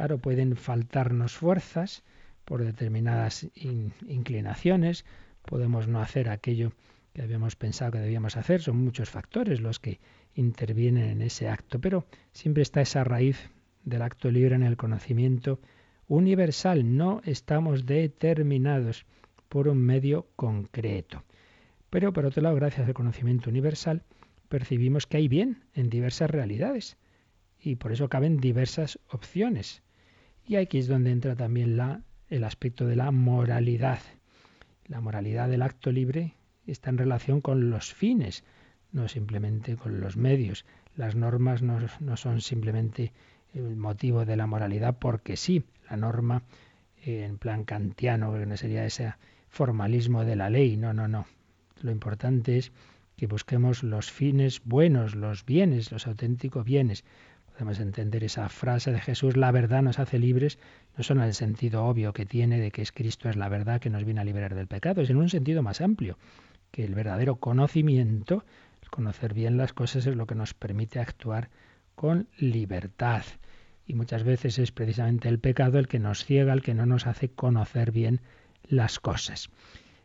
[0.03, 2.03] Claro, pueden faltarnos fuerzas
[2.45, 5.05] por determinadas inclinaciones,
[5.47, 6.73] podemos no hacer aquello
[7.13, 10.01] que habíamos pensado que debíamos hacer, son muchos factores los que
[10.35, 13.49] intervienen en ese acto, pero siempre está esa raíz
[13.85, 15.61] del acto libre en el conocimiento
[16.09, 19.07] universal, no estamos determinados
[19.49, 21.23] por un medio concreto.
[21.91, 24.03] Pero por otro lado, gracias al conocimiento universal,
[24.49, 26.97] percibimos que hay bien en diversas realidades
[27.61, 29.81] y por eso caben diversas opciones.
[30.47, 34.01] Y aquí es donde entra también la, el aspecto de la moralidad.
[34.87, 36.35] La moralidad del acto libre
[36.67, 38.45] está en relación con los fines,
[38.91, 40.65] no simplemente con los medios.
[40.97, 43.13] Las normas no, son simplemente
[43.55, 46.43] el motivo de la moralidad porque sí, la norma
[47.05, 49.15] eh, en plan kantiano, que no sería ese
[49.49, 51.27] formalismo de la ley, no, no, no.
[51.81, 52.73] Lo importante es
[53.17, 57.05] que busquemos los fines buenos, los bienes, los auténticos bienes.
[57.63, 60.59] Podemos entender esa frase de Jesús, la verdad nos hace libres,
[60.97, 63.81] no solo en el sentido obvio que tiene de que es Cristo es la verdad
[63.81, 66.19] que nos viene a liberar del pecado, sino en un sentido más amplio,
[66.73, 68.45] que el verdadero conocimiento,
[68.83, 71.51] el conocer bien las cosas es lo que nos permite actuar
[71.95, 73.23] con libertad.
[73.87, 77.07] Y muchas veces es precisamente el pecado el que nos ciega, el que no nos
[77.07, 78.23] hace conocer bien
[78.65, 79.51] las cosas.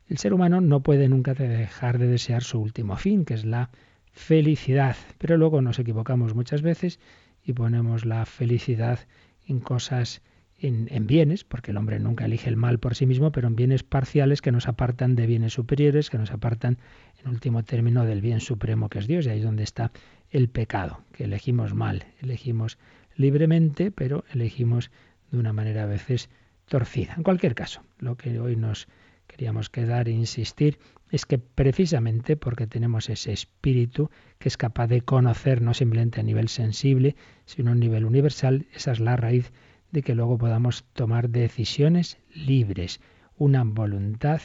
[0.07, 3.71] El ser humano no puede nunca dejar de desear su último fin, que es la
[4.11, 6.99] felicidad, pero luego nos equivocamos muchas veces
[7.47, 8.99] y ponemos la felicidad
[9.47, 10.21] en cosas,
[10.59, 13.55] en, en, bienes, porque el hombre nunca elige el mal por sí mismo, pero en
[13.55, 16.77] bienes parciales que nos apartan de bienes superiores, que nos apartan,
[17.23, 19.91] en último término, del bien supremo que es Dios, y ahí es donde está
[20.29, 22.77] el pecado, que elegimos mal, elegimos
[23.15, 24.91] libremente, pero elegimos
[25.31, 26.29] de una manera a veces
[26.65, 27.13] torcida.
[27.15, 28.89] En cualquier caso, lo que hoy nos
[29.27, 30.79] queríamos quedar e insistir
[31.11, 34.09] es que precisamente porque tenemos ese espíritu
[34.39, 38.91] que es capaz de conocer no simplemente a nivel sensible, sino a nivel universal, esa
[38.91, 39.53] es la raíz
[39.91, 42.99] de que luego podamos tomar decisiones libres,
[43.37, 44.41] una voluntad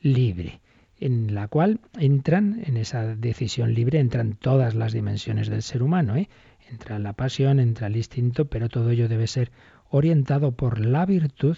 [0.00, 0.60] libre
[1.00, 6.16] en la cual entran, en esa decisión libre, entran todas las dimensiones del ser humano.
[6.16, 6.28] ¿eh?
[6.70, 9.50] Entra la pasión, entra el instinto, pero todo ello debe ser
[9.90, 11.56] orientado por la virtud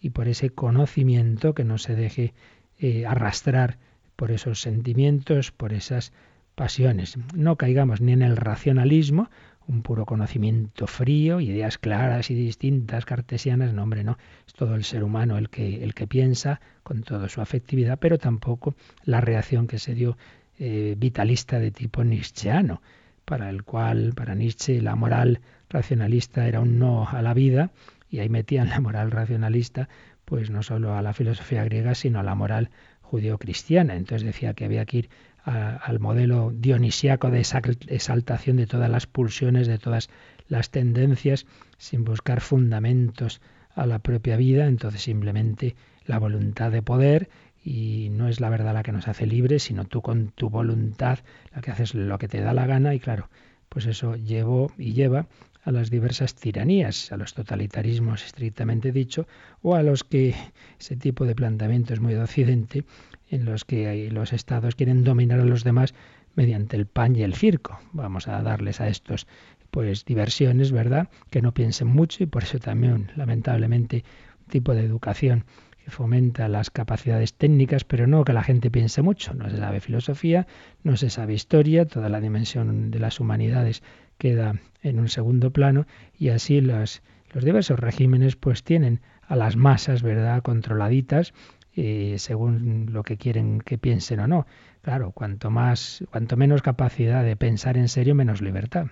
[0.00, 2.34] y por ese conocimiento que no se deje
[2.78, 3.78] eh, arrastrar
[4.16, 6.12] por esos sentimientos, por esas
[6.54, 7.16] pasiones.
[7.34, 9.30] No caigamos ni en el racionalismo,
[9.66, 14.84] un puro conocimiento frío, ideas claras y distintas, cartesianas, no hombre, no, es todo el
[14.84, 19.66] ser humano el que, el que piensa con toda su afectividad, pero tampoco la reacción
[19.66, 20.16] que se dio
[20.58, 22.80] eh, vitalista de tipo nietzscheano,
[23.28, 27.70] para el cual, para Nietzsche, la moral racionalista era un no a la vida,
[28.10, 29.88] y ahí metían la moral racionalista,
[30.24, 32.70] pues no solo a la filosofía griega, sino a la moral
[33.02, 33.96] judío-cristiana.
[33.96, 35.10] Entonces decía que había que ir
[35.44, 40.10] al modelo dionisiaco de exaltación de todas las pulsiones, de todas
[40.46, 41.46] las tendencias,
[41.78, 43.40] sin buscar fundamentos
[43.74, 47.30] a la propia vida, entonces simplemente la voluntad de poder
[47.64, 51.20] y no es la verdad la que nos hace libres, sino tú con tu voluntad
[51.54, 53.30] la que haces lo que te da la gana y claro,
[53.68, 55.28] pues eso llevó y lleva
[55.68, 59.28] a las diversas tiranías, a los totalitarismos estrictamente dicho,
[59.60, 60.34] o a los que
[60.80, 62.84] ese tipo de planteamiento es muy de Occidente,
[63.28, 65.92] en los que los estados quieren dominar a los demás
[66.36, 67.78] mediante el pan y el circo.
[67.92, 69.26] Vamos a darles a estos
[69.70, 71.10] pues diversiones, ¿verdad?
[71.28, 74.04] Que no piensen mucho y por eso también lamentablemente
[74.48, 75.44] tipo de educación
[75.84, 79.34] que fomenta las capacidades técnicas, pero no que la gente piense mucho.
[79.34, 80.46] No se sabe filosofía,
[80.82, 83.82] no se sabe historia, toda la dimensión de las humanidades
[84.18, 85.86] queda en un segundo plano
[86.18, 87.02] y así los,
[87.32, 91.32] los diversos regímenes pues tienen a las masas, ¿verdad?, controladitas
[91.74, 94.46] eh, según lo que quieren que piensen o no.
[94.82, 98.86] Claro, cuanto más, cuanto menos capacidad de pensar en serio, menos libertad.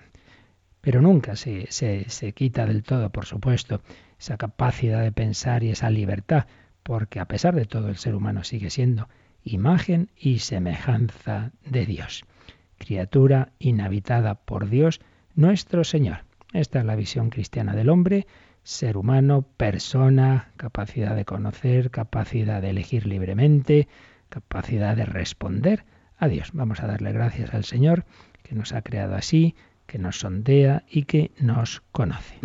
[0.81, 3.81] Pero nunca se, se, se quita del todo, por supuesto,
[4.19, 6.45] esa capacidad de pensar y esa libertad,
[6.83, 9.09] porque a pesar de todo el ser humano sigue siendo
[9.43, 12.23] imagen y semejanza de Dios,
[12.77, 15.01] criatura inhabitada por Dios
[15.37, 16.25] nuestro Señor.
[16.51, 18.27] Esta es la visión cristiana del hombre,
[18.63, 23.87] ser humano, persona, capacidad de conocer, capacidad de elegir libremente,
[24.27, 25.85] capacidad de responder
[26.17, 26.49] a Dios.
[26.53, 28.05] Vamos a darle gracias al Señor
[28.43, 32.39] que nos ha creado así, que nos sondea y que nos conoce.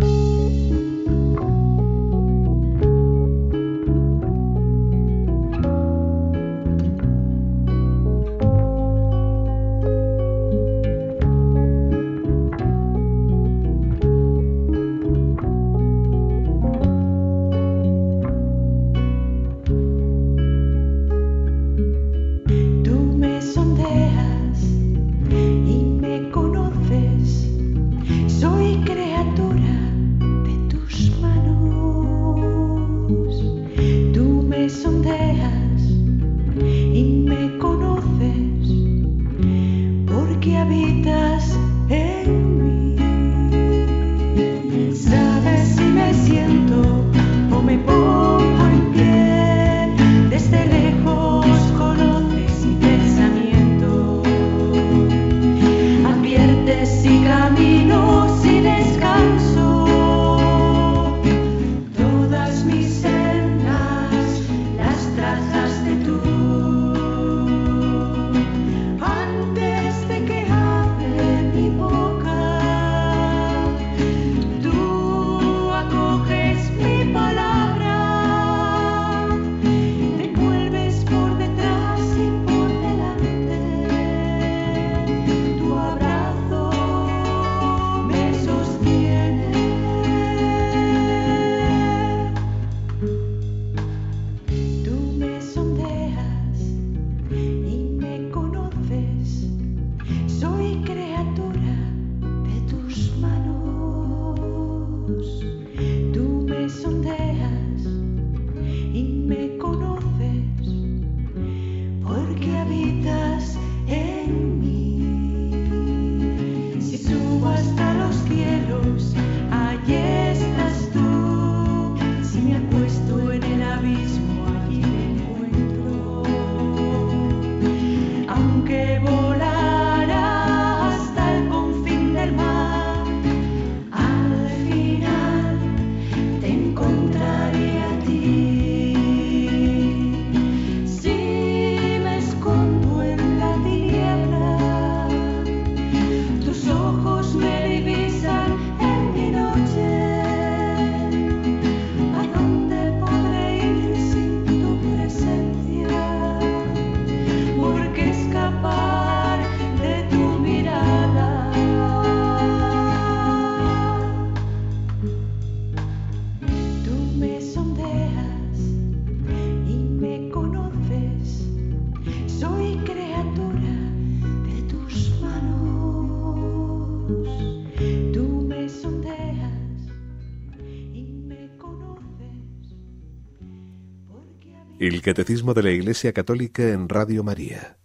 [185.03, 187.77] Catecismo de la Iglesia Católica en Radio María.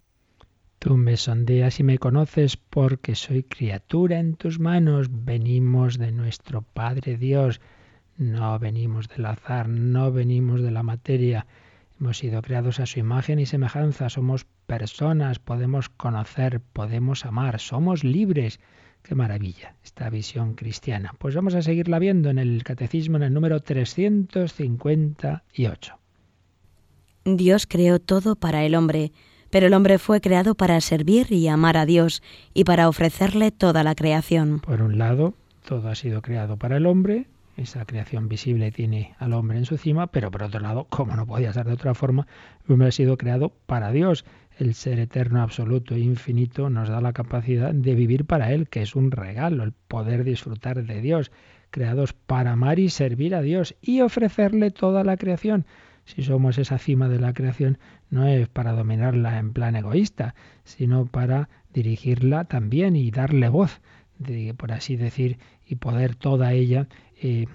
[0.78, 5.08] Tú me sondeas y me conoces porque soy criatura en tus manos.
[5.10, 7.60] Venimos de nuestro Padre Dios.
[8.18, 11.48] No venimos del azar, no venimos de la materia.
[12.00, 14.10] Hemos sido creados a su imagen y semejanza.
[14.10, 18.60] Somos personas, podemos conocer, podemos amar, somos libres.
[19.02, 21.16] Qué maravilla esta visión cristiana.
[21.18, 25.98] Pues vamos a seguirla viendo en el Catecismo en el número 358.
[27.36, 29.12] Dios creó todo para el hombre,
[29.50, 32.24] pero el hombre fue creado para servir y amar a Dios
[32.54, 34.60] y para ofrecerle toda la creación.
[34.60, 35.34] Por un lado,
[35.66, 37.26] todo ha sido creado para el hombre,
[37.58, 41.26] esa creación visible tiene al hombre en su cima, pero por otro lado, como no
[41.26, 42.28] podía ser de otra forma,
[42.66, 44.26] el hombre ha sido creado para Dios.
[44.60, 48.84] El ser eterno, absoluto e infinito nos da la capacidad de vivir para Él, que
[48.84, 51.32] es un regalo, el poder disfrutar de Dios,
[51.72, 55.66] creados para amar y servir a Dios y ofrecerle toda la creación
[56.08, 57.78] si somos esa cima de la creación,
[58.10, 63.82] no es para dominarla en plan egoísta, sino para dirigirla también y darle voz,
[64.56, 66.88] por así decir, y poder toda ella
[67.22, 67.46] eh,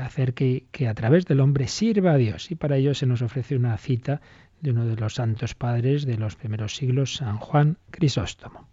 [0.00, 2.52] hacer que, que, a través del hombre sirva a Dios.
[2.52, 4.20] Y para ello se nos ofrece una cita
[4.60, 8.68] de uno de los santos padres de los primeros siglos, San Juan Crisóstomo.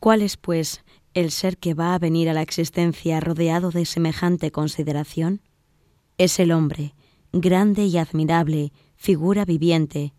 [0.00, 4.50] ¿Cuál es, pues, el ser que va a venir a la existencia rodeado de semejante
[4.50, 5.42] consideración?
[6.16, 6.94] Es el hombre,
[7.40, 10.12] grande y admirable, figura viviente,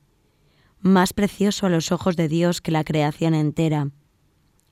[0.82, 3.90] más precioso a los ojos de Dios que la creación entera.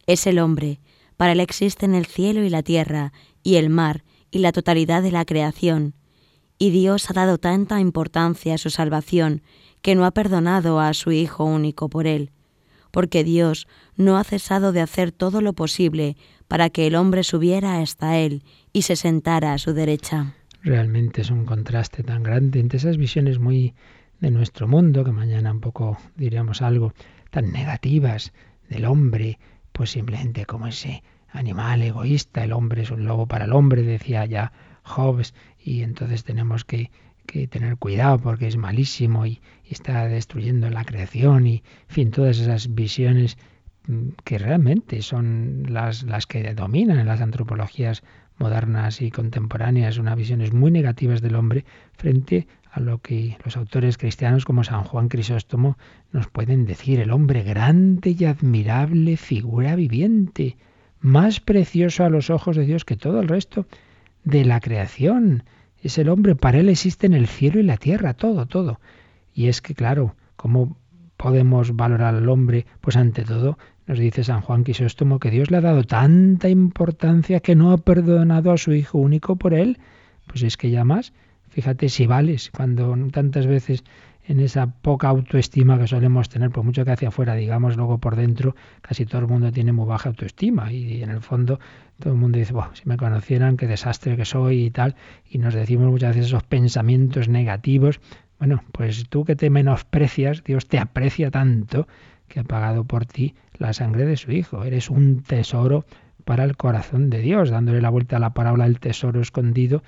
[0.06, 0.80] Es el hombre,
[1.16, 3.14] para él existen el cielo y la tierra,
[3.44, 5.96] y el mar, y la totalidad de la creación.
[6.58, 9.42] Y Dios ha dado tanta importancia a su salvación,
[9.82, 12.32] que no ha perdonado a su Hijo único por él,
[12.92, 16.18] porque Dios no ha cesado de hacer todo lo posible
[16.48, 20.36] para que el hombre subiera hasta él y se sentara a su derecha.
[20.64, 23.74] Realmente es un contraste tan grande entre esas visiones muy
[24.22, 26.94] de nuestro mundo, que mañana un poco diríamos algo,
[27.32, 28.32] tan negativas
[28.70, 29.40] del hombre,
[29.74, 34.26] pues simplemente como ese animal egoísta, el hombre es un lobo para el hombre, decía
[34.26, 34.54] ya
[34.84, 36.92] Hobbes, y entonces tenemos que,
[37.26, 42.12] que tener cuidado porque es malísimo y, y, está destruyendo la creación y, en fin,
[42.12, 43.38] todas esas visiones
[43.88, 48.02] mm, que realmente son las, las que dominan en las antropologías
[48.44, 51.64] modernas y contemporáneas, unas visiones muy negativas del hombre
[51.94, 55.78] frente a lo que los autores cristianos como San Juan Crisóstomo
[56.12, 60.58] nos pueden decir, el hombre grande y admirable figura viviente,
[61.00, 63.66] más precioso a los ojos de Dios que todo el resto
[64.26, 65.44] de la creación.
[65.82, 68.82] Es el hombre, para él existen el cielo y la tierra, todo, todo.
[69.34, 70.76] Y es que, claro, ¿cómo
[71.16, 72.66] podemos valorar al hombre?
[72.82, 77.40] Pues ante todo, nos dice San Juan Crisóstomo que Dios le ha dado tanta importancia
[77.40, 79.80] que no ha perdonado a su Hijo único por él.
[80.28, 81.14] Pues es que ya más,
[81.54, 83.84] Fíjate si vales, cuando tantas veces
[84.26, 88.16] en esa poca autoestima que solemos tener, por mucho que hacia afuera digamos, luego por
[88.16, 91.60] dentro casi todo el mundo tiene muy baja autoestima y en el fondo
[92.00, 94.96] todo el mundo dice, si me conocieran, qué desastre que soy y tal,
[95.30, 98.00] y nos decimos muchas veces esos pensamientos negativos.
[98.40, 101.88] Bueno, pues tú que te menosprecias, Dios te aprecia tanto
[102.28, 104.64] que ha pagado por ti la sangre de su Hijo.
[104.64, 105.86] Eres un tesoro
[106.26, 109.84] para el corazón de Dios, dándole la vuelta a la parábola del tesoro escondido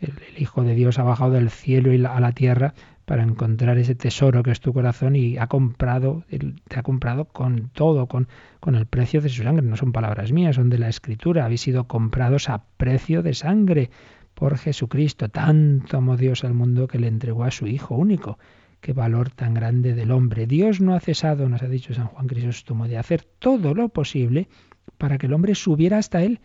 [0.00, 2.74] el, Hijo de Dios ha bajado del cielo y a la tierra
[3.04, 6.24] para encontrar ese tesoro que es tu corazón y ha comprado,
[6.68, 8.28] te ha comprado con todo, con,
[8.60, 9.66] con el precio de su sangre.
[9.66, 11.44] No son palabras mías, son de la Escritura.
[11.44, 13.90] Habéis sido comprados a precio de sangre
[14.34, 15.28] por Jesucristo.
[15.28, 18.38] Tanto amó Dios al mundo que le entregó a su Hijo único.
[18.80, 20.46] Qué valor tan grande del hombre.
[20.46, 24.48] Dios no ha cesado, nos ha dicho San Juan Crisóstomo, de hacer todo lo posible
[24.96, 26.40] para que el hombre subiera hasta él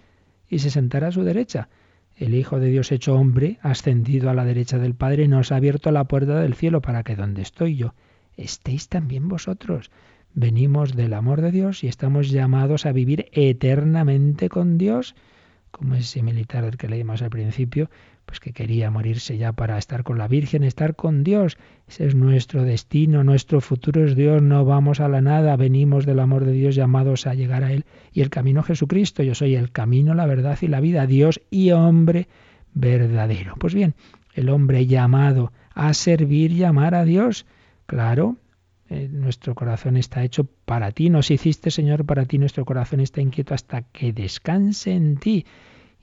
[0.49, 1.69] y se sentara a su derecha
[2.15, 5.91] el Hijo de Dios hecho hombre, ascendido a la derecha del Padre, nos ha abierto
[5.91, 7.95] la puerta del cielo para que donde estoy yo,
[8.37, 9.91] estéis también vosotros.
[10.33, 15.15] Venimos del amor de Dios y estamos llamados a vivir eternamente con Dios,
[15.71, 17.89] como ese militar del que leímos al principio,
[18.25, 21.57] pues que quería morirse ya para estar con la Virgen, estar con Dios.
[21.87, 26.19] Ese es nuestro destino, nuestro futuro es Dios, no vamos a la nada, venimos del
[26.19, 27.85] amor de Dios llamados a llegar a Él.
[28.11, 31.71] Y el camino Jesucristo, yo soy el camino, la verdad y la vida, Dios y
[31.71, 32.27] hombre
[32.73, 33.55] verdadero.
[33.59, 33.93] Pues bien,
[34.33, 37.45] el hombre llamado a servir y amar a Dios,
[37.85, 38.37] claro,
[38.89, 43.21] eh, nuestro corazón está hecho para ti, nos hiciste Señor para ti, nuestro corazón está
[43.21, 45.45] inquieto hasta que descanse en ti.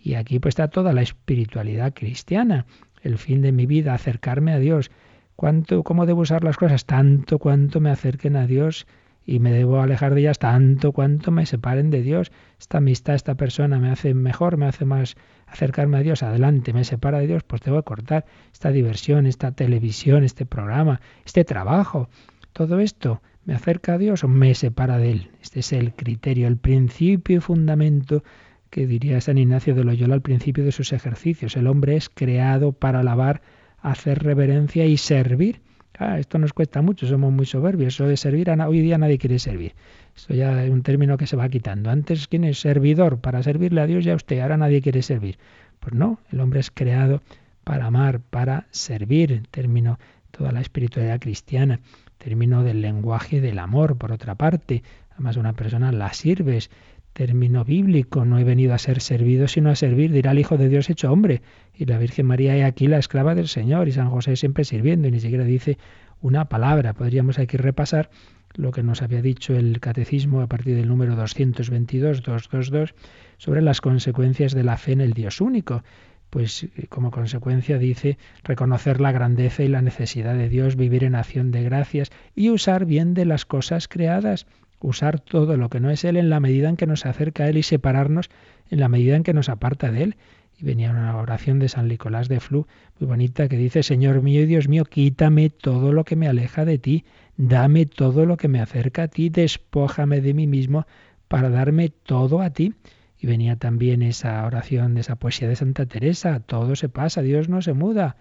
[0.03, 2.66] Y aquí pues está toda la espiritualidad cristiana,
[3.03, 4.90] el fin de mi vida, acercarme a Dios.
[5.36, 6.84] ¿Cuánto, ¿Cómo debo usar las cosas?
[6.86, 8.86] Tanto cuanto me acerquen a Dios
[9.26, 12.32] y me debo alejar de ellas tanto cuanto me separen de Dios.
[12.59, 16.22] Esta amistad, esta persona me hace mejor, me hace más acercarme a Dios.
[16.22, 21.44] Adelante, me separa de Dios, pues debo cortar esta diversión, esta televisión, este programa, este
[21.44, 22.09] trabajo.
[22.53, 25.30] Todo esto me acerca a Dios o me separa de Él.
[25.40, 28.24] Este es el criterio, el principio y fundamento
[28.71, 31.57] que diría San Ignacio de Loyola al principio de sus ejercicios.
[31.57, 33.43] El hombre es creado para alabar,
[33.81, 35.61] hacer reverencia y servir.
[35.99, 37.95] Ah, esto nos cuesta mucho, somos muy soberbios.
[37.95, 39.75] Eso de servir, hoy día nadie quiere servir.
[40.16, 41.91] Esto ya es un término que se va quitando.
[41.91, 43.21] Antes, ¿quién es servidor?
[43.21, 45.39] Para servirle a Dios ya usted, ahora nadie quiere servir.
[45.79, 47.23] Pues no, el hombre es creado
[47.64, 49.99] para amar, para servir, término
[50.31, 51.81] toda la espiritualidad cristiana,
[52.18, 54.83] término del lenguaje del amor, por otra parte.
[55.12, 56.71] Además, una persona la sirves,
[57.13, 58.25] término bíblico.
[58.25, 61.13] No he venido a ser servido, sino a servir, dirá el Hijo de Dios hecho
[61.13, 61.43] hombre.
[61.75, 65.09] Y la Virgen María es aquí la esclava del Señor y San José siempre sirviendo
[65.09, 65.79] y ni siquiera dice
[66.21, 66.95] una palabra.
[66.95, 68.11] Podríamos aquí repasar
[68.55, 72.95] lo que nos había dicho el catecismo a partir del número 222, 222,
[73.39, 75.83] sobre las consecuencias de la fe en el Dios único.
[76.31, 81.15] Pues eh, como consecuencia dice reconocer la grandeza y la necesidad de Dios, vivir en
[81.17, 84.47] acción de gracias y usar bien de las cosas creadas
[84.81, 87.49] usar todo lo que no es Él en la medida en que nos acerca a
[87.49, 88.31] Él y separarnos
[88.70, 90.16] en la medida en que nos aparta de Él.
[90.59, 92.66] y venía una oración de San Nicolás de Flu,
[92.99, 96.64] muy bonita, que dice, Señor mío y Dios mío, quítame todo lo que me aleja
[96.64, 97.05] de ti,
[97.37, 100.87] dame todo lo que me acerca a ti, despójame de mí mismo
[101.28, 102.74] para darme todo a ti.
[103.18, 107.49] Y venía también esa oración de esa poesía de Santa Teresa, todo se pasa, Dios
[107.49, 108.16] no se muda.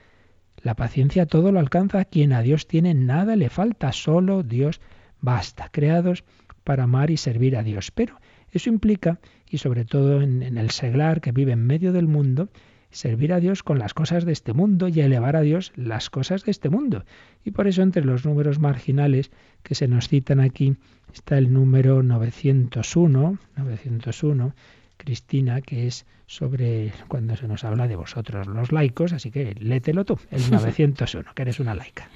[0.62, 4.82] La paciencia todo lo alcanza, quien a Dios tiene nada le falta, solo Dios
[5.22, 6.26] basta, creados
[6.70, 7.90] para amar y servir a Dios.
[7.90, 9.18] Pero eso implica,
[9.50, 12.50] y sobre todo en, el seglar que vive en medio del mundo,
[12.92, 16.46] servir a Dios con las cosas de este mundo y elevar a Dios las cosas
[16.46, 17.06] de este mundo.
[17.44, 19.32] Y por eso entre los números marginales
[19.64, 20.76] que se nos citan aquí
[21.12, 24.54] está el número 901, 901
[24.98, 30.06] Cristina, que es sobre cuando se nos habla de vosotros los laicos, así que lételo
[30.06, 32.10] tú, el 901, que eres una laica.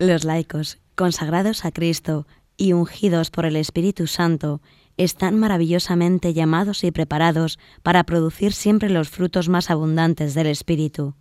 [0.00, 2.26] Los laicos, consagrados a Cristo
[2.56, 4.60] y ungidos por el Espíritu Santo,
[4.96, 11.14] están maravillosamente llamados y preparados para producir siempre los frutos más abundantes del Espíritu.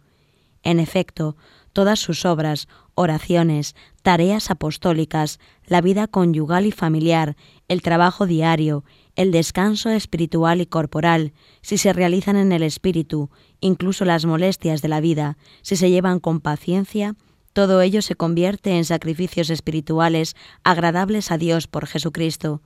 [0.63, 1.35] En efecto,
[1.73, 7.35] todas sus obras, oraciones, tareas apostólicas, la vida conyugal y familiar,
[7.67, 8.83] el trabajo diario,
[9.15, 13.29] el descanso espiritual y corporal, si se realizan en el espíritu,
[13.59, 17.15] incluso las molestias de la vida, si se llevan con paciencia,
[17.53, 22.61] todo ello se convierte en sacrificios espirituales agradables a Dios por Jesucristo,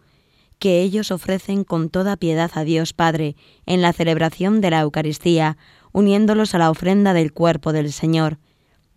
[0.60, 5.58] que ellos ofrecen con toda piedad a Dios Padre en la celebración de la Eucaristía,
[5.92, 8.38] uniéndolos a la ofrenda del cuerpo del Señor.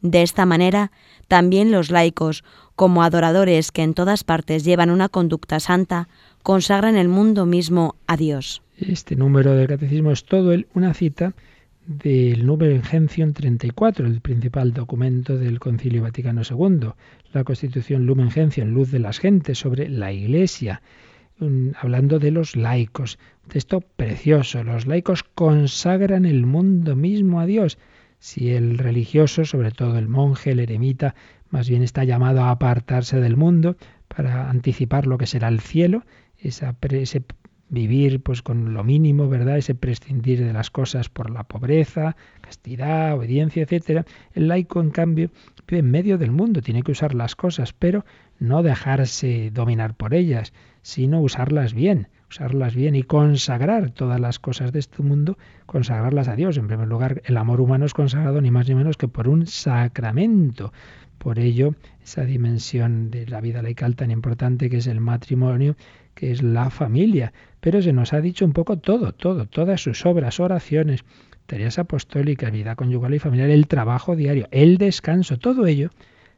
[0.01, 0.93] De esta manera,
[1.27, 2.45] también los laicos,
[2.77, 6.09] como adoradores que en todas partes llevan una conducta santa,
[6.45, 8.63] consagran el mundo mismo a Dios.
[8.77, 11.35] Este número del catecismo es todo el, una cita
[11.89, 16.91] del Numen Gentium 34, el principal documento del Concilio Vaticano II,
[17.33, 20.83] la Constitución Lumen Gentium, luz de las gentes, sobre la Iglesia,
[21.81, 23.19] hablando de los laicos.
[23.49, 24.63] Texto precioso.
[24.65, 27.79] Los laicos consagran el mundo mismo a Dios.
[28.19, 31.15] Si el religioso, sobre todo el monje, el eremita,
[31.49, 33.79] más bien está llamado a apartarse del mundo
[34.09, 36.05] para anticipar lo que será el cielo,
[36.37, 36.77] esa,
[37.71, 39.59] vivir pues con lo mínimo, ¿verdad?
[39.59, 44.05] Ese prescindir de las cosas por la pobreza, castidad, obediencia, etcétera.
[44.33, 45.31] El laico, en cambio,
[45.67, 48.05] vive en medio del mundo, tiene que usar las cosas, pero
[48.39, 50.53] no dejarse dominar por ellas,
[50.83, 56.37] sino usarlas bien, usarlas bien y consagrar todas las cosas de este mundo, consagrarlas a
[56.37, 56.57] Dios.
[56.57, 59.47] En primer lugar, el amor humano es consagrado ni más ni menos que por un
[59.47, 60.73] sacramento.
[61.19, 65.75] Por ello, esa dimensión de la vida laical tan importante que es el matrimonio,
[66.19, 67.33] que es la familia.
[67.61, 71.05] Pero se nos ha dicho un poco todo, todo, todas sus obras, oraciones,
[71.47, 75.91] tareas apostólicas, vida conyugal y familiar, el trabajo diario, el descanso, todo ello,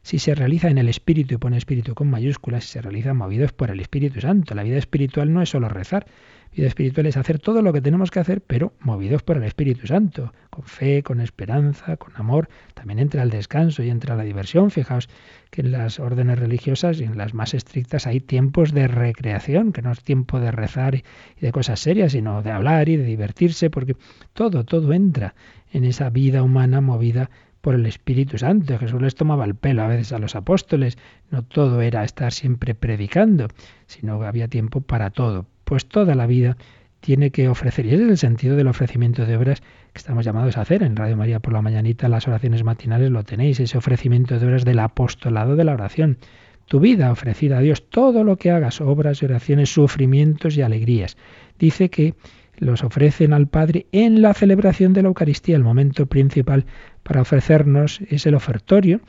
[0.03, 3.53] si se realiza en el Espíritu, y pone Espíritu con mayúsculas, si se realiza movidos
[3.53, 4.53] por el Espíritu Santo.
[4.53, 6.05] La vida espiritual no es solo rezar,
[6.53, 9.87] Vida espiritual es hacer todo lo que tenemos que hacer, pero movidos por el Espíritu
[9.87, 12.49] Santo, con fe, con esperanza, con amor.
[12.73, 14.69] También entra el descanso y entra la diversión.
[14.69, 15.07] Fijaos
[15.49, 19.81] que en las órdenes religiosas y en las más estrictas hay tiempos de recreación, que
[19.81, 21.03] no es tiempo de rezar y
[21.39, 23.95] de cosas serias, sino de hablar y de divertirse, porque
[24.33, 25.35] todo, todo entra
[25.71, 27.29] en esa vida humana movida
[27.61, 28.77] por el Espíritu Santo.
[28.77, 30.97] Jesús les tomaba el pelo a veces a los apóstoles.
[31.29, 33.47] No todo era estar siempre predicando,
[33.85, 36.57] sino había tiempo para todo, pues toda la vida
[36.99, 37.85] tiene que ofrecer.
[37.85, 40.83] Y ese es el sentido del ofrecimiento de obras que estamos llamados a hacer.
[40.83, 44.65] En Radio María por la mañanita, las oraciones matinales lo tenéis, ese ofrecimiento de obras
[44.65, 46.17] del apostolado de la oración.
[46.65, 51.15] Tu vida ofrecida a Dios, todo lo que hagas, obras y oraciones, sufrimientos y alegrías.
[51.57, 52.15] Dice que
[52.57, 55.55] los ofrecen al Padre en la celebración de la Eucaristía.
[55.55, 56.65] El momento principal
[57.01, 58.99] para ofrecernos es el ofertorio.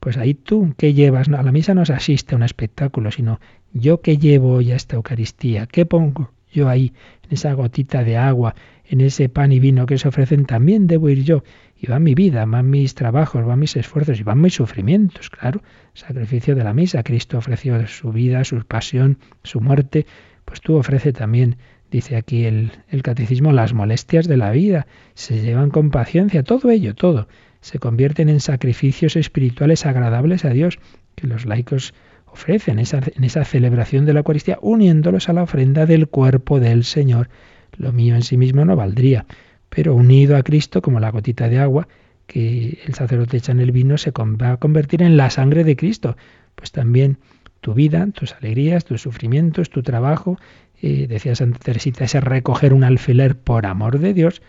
[0.00, 1.28] Pues ahí tú, ¿qué llevas?
[1.28, 3.40] a la misa no se asiste a un espectáculo, sino
[3.72, 5.66] ¿Yo qué llevo hoy a esta Eucaristía?
[5.66, 6.94] ¿Qué pongo yo ahí,
[7.24, 8.54] en esa gotita de agua,
[8.86, 10.46] en ese pan y vino que se ofrecen?
[10.46, 11.44] También debo ir yo.
[11.76, 15.60] Y va mi vida, van mis trabajos, van mis esfuerzos y van mis sufrimientos, claro.
[15.92, 17.02] Sacrificio de la misa.
[17.02, 20.06] Cristo ofreció su vida, su pasión, su muerte.
[20.46, 21.56] Pues tú ofrece también,
[21.90, 24.86] dice aquí el, el catecismo, las molestias de la vida.
[25.14, 27.28] Se llevan con paciencia, todo ello, todo.
[27.68, 30.78] Se convierten en sacrificios espirituales agradables a Dios,
[31.16, 31.92] que los laicos
[32.24, 37.28] ofrecen en esa celebración de la Eucaristía, uniéndolos a la ofrenda del cuerpo del Señor.
[37.76, 39.26] Lo mío en sí mismo no valdría,
[39.68, 41.88] pero unido a Cristo como la gotita de agua
[42.26, 45.76] que el sacerdote echa en el vino se va a convertir en la sangre de
[45.76, 46.16] Cristo.
[46.54, 47.18] Pues también
[47.60, 50.38] tu vida, tus alegrías, tus sufrimientos, tu trabajo,
[50.80, 54.40] eh, decía Santa Teresita, ese recoger un alfiler por amor de Dios,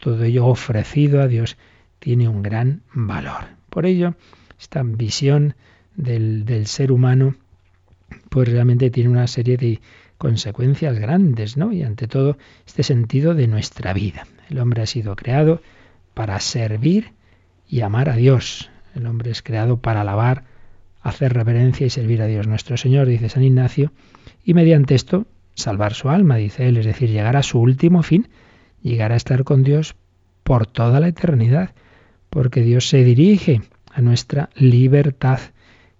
[0.00, 1.56] todo ello ofrecido a Dios
[2.04, 3.46] tiene un gran valor.
[3.70, 4.14] Por ello,
[4.60, 5.54] esta visión
[5.96, 7.34] del, ser humano,
[8.28, 9.80] pues realmente tiene una serie de
[10.18, 11.72] consecuencias grandes, ¿no?
[11.72, 12.36] Y ante todo,
[12.66, 14.26] este sentido de nuestra vida.
[14.50, 15.62] El hombre ha sido creado
[16.12, 17.12] para servir
[17.70, 18.70] y amar a Dios.
[18.94, 20.44] El hombre es creado para alabar,
[21.00, 23.92] hacer reverencia y servir a Dios nuestro Señor, dice San Ignacio,
[24.44, 28.28] y mediante esto salvar su alma, dice él, es decir, llegar a su último fin,
[28.82, 29.96] llegar a estar con Dios
[30.42, 31.70] por toda la eternidad,
[32.34, 33.62] porque Dios se dirige
[33.92, 35.38] a nuestra libertad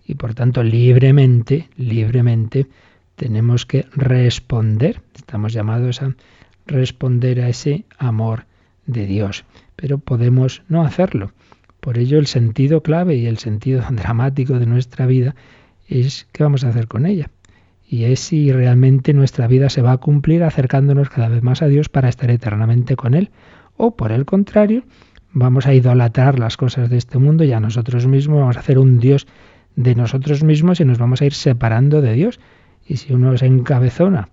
[0.05, 2.67] y por tanto libremente, libremente
[3.15, 6.17] tenemos que responder, estamos llamados a
[6.67, 8.47] responder a ese amor
[8.85, 9.45] de Dios,
[9.77, 11.31] pero podemos no hacerlo.
[11.79, 15.37] Por ello el sentido clave y el sentido dramático de nuestra vida
[15.87, 17.31] es qué vamos a hacer con ella.
[17.89, 21.69] Y es si realmente nuestra vida se va a cumplir acercándonos cada vez más a
[21.69, 23.31] Dios para estar eternamente con Él.
[23.77, 24.83] O por el contrario,
[25.35, 28.79] vamos a idolatrar las cosas de este mundo y a nosotros mismos vamos a hacer
[28.79, 29.27] un Dios
[29.77, 32.41] de nosotros mismos y nos vamos a ir separando de Dios.
[32.87, 34.29] Y si uno se encabezona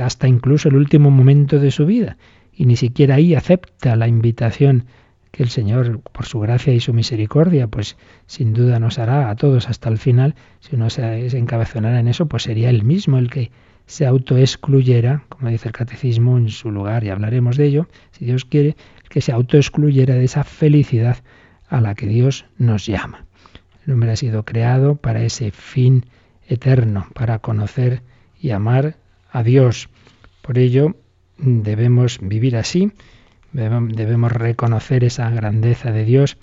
[0.00, 2.16] hasta incluso el último momento de su vida
[2.52, 4.86] y ni siquiera ahí acepta la invitación
[5.30, 7.96] que el Señor, por su gracia y su misericordia, pues
[8.26, 12.26] sin duda nos hará a todos hasta el final, si uno se, encabezonara en eso,
[12.26, 13.50] pues sería él mismo el que
[13.86, 18.44] se autoexcluyera, como dice el catecismo, en su lugar, y hablaremos de ello, si Dios
[18.44, 18.76] quiere,
[19.08, 21.18] que se autoexcluyera de esa felicidad
[21.68, 23.24] a la que Dios nos llama.
[23.86, 26.06] El hombre ha sido creado para ese fin
[26.46, 28.02] eterno, para conocer
[28.40, 28.96] y amar
[29.30, 29.88] a Dios.
[30.42, 30.96] Por ello,
[31.38, 32.92] debemos vivir así,
[33.52, 36.38] debemos reconocer esa grandeza de Dios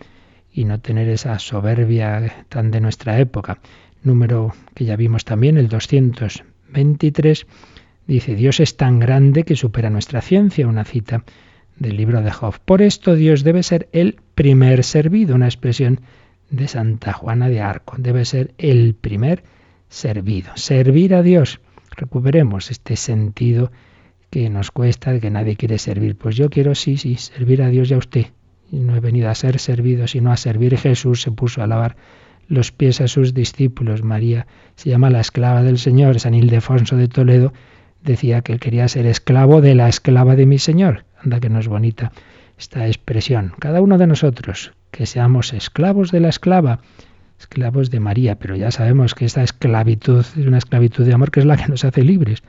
[0.51, 3.59] y no tener esa soberbia tan de nuestra época.
[4.03, 7.47] Número que ya vimos también, el 223,
[8.07, 11.23] dice, Dios es tan grande que supera nuestra ciencia, una cita
[11.77, 12.55] del libro de Job.
[12.63, 16.01] Por esto Dios debe ser el primer servido, una expresión
[16.49, 19.43] de Santa Juana de Arco, debe ser el primer
[19.89, 20.51] servido.
[20.55, 21.59] Servir a Dios,
[21.95, 23.71] recuperemos este sentido
[24.29, 26.17] que nos cuesta, de que nadie quiere servir.
[26.17, 28.25] Pues yo quiero, sí, sí, servir a Dios y a usted.
[28.71, 30.77] No he venido a ser servido, sino a servir.
[30.77, 31.95] Jesús se puso a lavar
[32.47, 34.03] los pies a sus discípulos.
[34.03, 36.19] María se llama la esclava del Señor.
[36.19, 37.53] San Ildefonso de Toledo
[38.03, 41.05] decía que él quería ser esclavo de la esclava de mi Señor.
[41.25, 42.11] Anda que no es bonita
[42.57, 43.53] esta expresión.
[43.59, 46.79] Cada uno de nosotros, que seamos esclavos de la esclava,
[47.37, 51.41] esclavos de María, pero ya sabemos que esta esclavitud es una esclavitud de amor que
[51.41, 52.43] es la que nos hace libres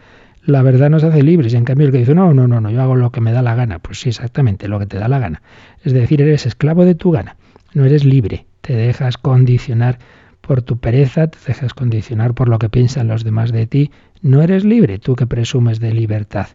[0.46, 1.52] la verdad nos hace libres.
[1.52, 3.32] Y en cambio el que dice, no, no, no, no, yo hago lo que me
[3.32, 3.80] da la gana.
[3.80, 5.42] Pues sí, exactamente, lo que te da la gana.
[5.84, 7.36] Es decir, eres esclavo de tu gana.
[7.74, 8.46] No eres libre.
[8.60, 9.98] Te dejas condicionar
[10.40, 13.90] por tu pereza, te dejas condicionar por lo que piensan los demás de ti.
[14.22, 16.48] No eres libre, tú que presumes de libertad.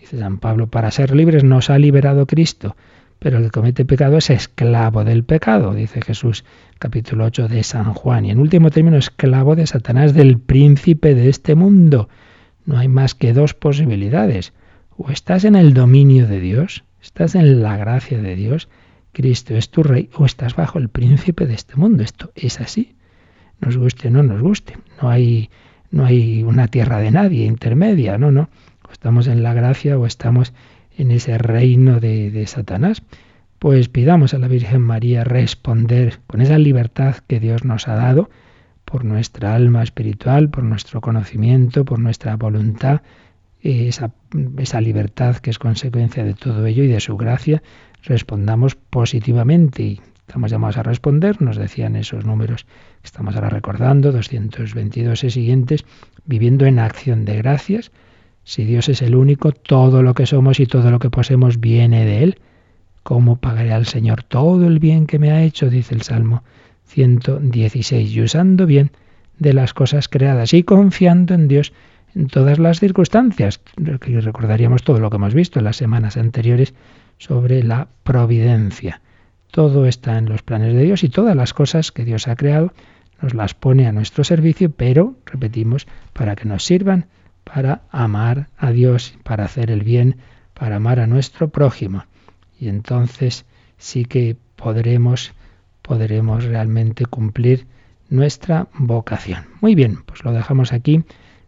[0.00, 2.76] Dice San Pablo, para ser libres nos ha liberado Cristo,
[3.18, 6.44] pero el que comete pecado es esclavo del pecado, dice Jesús,
[6.78, 8.24] capítulo 8 de San Juan.
[8.24, 12.08] Y en último término, esclavo de Satanás, del príncipe de este mundo
[12.68, 14.52] no hay más que dos posibilidades.
[14.98, 18.68] O estás en el dominio de Dios, estás en la gracia de Dios,
[19.12, 22.02] Cristo es tu rey, o estás bajo el príncipe de este mundo.
[22.02, 22.94] Esto es así.
[23.58, 24.76] Nos guste o no nos guste.
[25.00, 25.48] No hay,
[25.90, 28.50] no hay una tierra de nadie intermedia, no, no.
[28.88, 30.52] O estamos en la gracia o estamos
[30.96, 33.02] en ese reino de, Satanás.
[33.58, 38.30] Pues pidamos a la Virgen María responder con esa libertad que Dios nos ha dado
[38.84, 43.02] por nuestra alma espiritual, por nuestro conocimiento, por nuestra voluntad,
[43.60, 44.12] esa,
[44.58, 47.62] esa libertad que es consecuencia de todo ello y de su gracia,
[48.02, 54.12] respondamos positivamente y estamos llamados a responder, nos decían esos números que estamos ahora recordando,
[54.12, 55.84] 222 y siguientes,
[56.24, 57.90] viviendo en acción de gracias.
[58.48, 62.06] Si Dios es el único, todo lo que somos y todo lo que poseemos viene
[62.06, 62.38] de Él.
[63.02, 65.68] ¿Cómo pagaré al Señor todo el bien que me ha hecho?
[65.68, 66.42] dice el Salmo
[66.86, 68.90] 116, y usando bien
[69.38, 71.74] de las cosas creadas y confiando en Dios
[72.14, 73.60] en todas las circunstancias.
[73.76, 76.72] Recordaríamos todo lo que hemos visto en las semanas anteriores
[77.18, 79.02] sobre la providencia.
[79.50, 82.72] Todo está en los planes de Dios y todas las cosas que Dios ha creado
[83.20, 87.08] nos las pone a nuestro servicio, pero, repetimos, para que nos sirvan
[87.52, 90.16] para amar a Dios, para hacer el bien,
[90.54, 92.04] para amar a nuestro prójimo.
[92.60, 93.46] Y entonces
[93.78, 95.32] sí que podremos
[95.88, 97.66] podremos realmente cumplir
[98.10, 99.46] nuestra vocación.
[99.62, 101.02] Muy bien, pues lo dejamos aquí,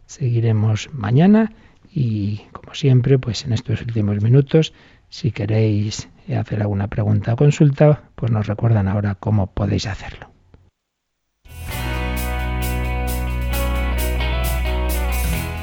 [0.07, 1.51] seguiremos mañana
[1.93, 4.73] y como siempre, pues en estos últimos minutos,
[5.09, 10.30] si queréis hacer alguna pregunta o consulta, pues nos recuerdan ahora cómo podéis hacerlo.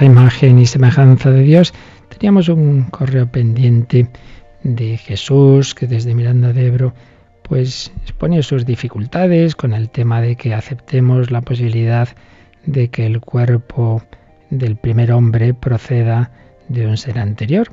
[0.00, 1.74] A imagen y semejanza de Dios.
[2.08, 4.08] Teníamos un correo pendiente
[4.62, 6.94] de Jesús que desde Miranda de Ebro
[7.42, 12.08] pues exponía sus dificultades con el tema de que aceptemos la posibilidad
[12.66, 14.02] de que el cuerpo
[14.50, 16.30] del primer hombre proceda
[16.68, 17.72] de un ser anterior.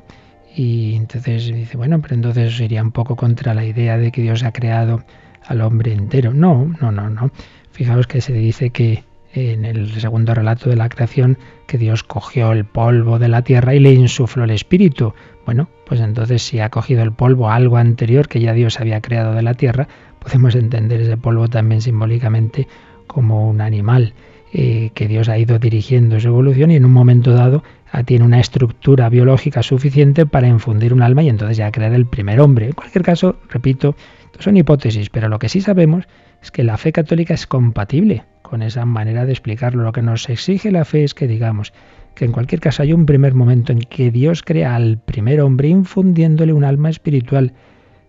[0.54, 4.42] Y entonces dice, bueno, pero entonces iría un poco contra la idea de que Dios
[4.42, 5.04] ha creado
[5.44, 6.32] al hombre entero.
[6.32, 7.30] No, no, no, no.
[7.70, 9.04] Fijaos que se dice que
[9.36, 13.74] en el segundo relato de la creación que Dios cogió el polvo de la tierra
[13.74, 15.12] y le insufló el espíritu.
[15.44, 19.34] Bueno, pues entonces si ha cogido el polvo algo anterior que ya Dios había creado
[19.34, 22.66] de la tierra, podemos entender ese polvo también simbólicamente
[23.06, 24.14] como un animal
[24.52, 27.62] eh, que Dios ha ido dirigiendo su evolución y en un momento dado
[27.92, 32.06] ah, tiene una estructura biológica suficiente para infundir un alma y entonces ya crear el
[32.06, 32.66] primer hombre.
[32.66, 33.94] En cualquier caso, repito,
[34.38, 36.06] son hipótesis, pero lo que sí sabemos
[36.42, 39.82] es que la fe católica es compatible con esa manera de explicarlo.
[39.82, 41.72] Lo que nos exige la fe es que digamos
[42.14, 45.68] que en cualquier caso hay un primer momento en que Dios crea al primer hombre
[45.68, 47.52] infundiéndole un alma espiritual,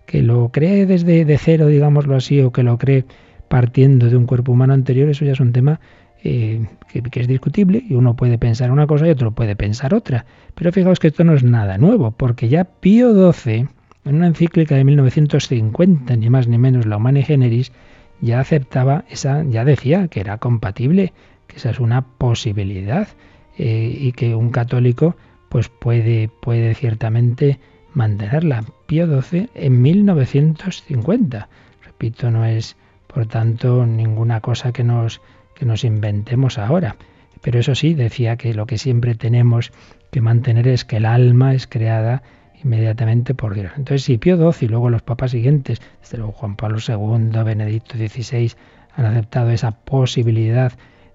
[0.06, 3.06] que lo cree desde de cero, digámoslo así, o que lo cree
[3.50, 5.80] partiendo de un cuerpo humano anterior, eso ya es un tema
[6.24, 10.26] eh, que, es discutible y uno puede pensar una cosa y otro puede pensar otra.
[10.56, 13.68] Pero fijaos que esto no es nada nuevo, porque ya Pío XII,
[14.06, 17.72] en una encíclica de 1950, ni más ni menos, la Humane Generis,
[18.22, 21.14] ya aceptaba esa, ya decía que era compatible,
[21.48, 23.08] que esa es una posibilidad
[23.58, 25.16] eh, y que un católico
[25.50, 27.60] pues puede, puede ciertamente
[27.94, 28.64] mantenerla.
[28.86, 31.50] Pío XII en 1950.
[31.84, 32.76] Repito, no es
[33.08, 35.22] por tanto ninguna cosa que nos,
[35.56, 36.98] que nos inventemos ahora.
[37.42, 39.72] Pero eso sí, decía que lo que siempre tenemos
[40.12, 42.24] que mantener es que el alma es creada
[42.64, 43.72] inmediatamente por Dios.
[43.78, 47.98] Entonces, si Pío XII y luego los papas siguientes, desde luego Juan Pablo II, Benedicto
[47.98, 48.52] XVI,
[48.96, 50.74] han aceptado esa posibilidad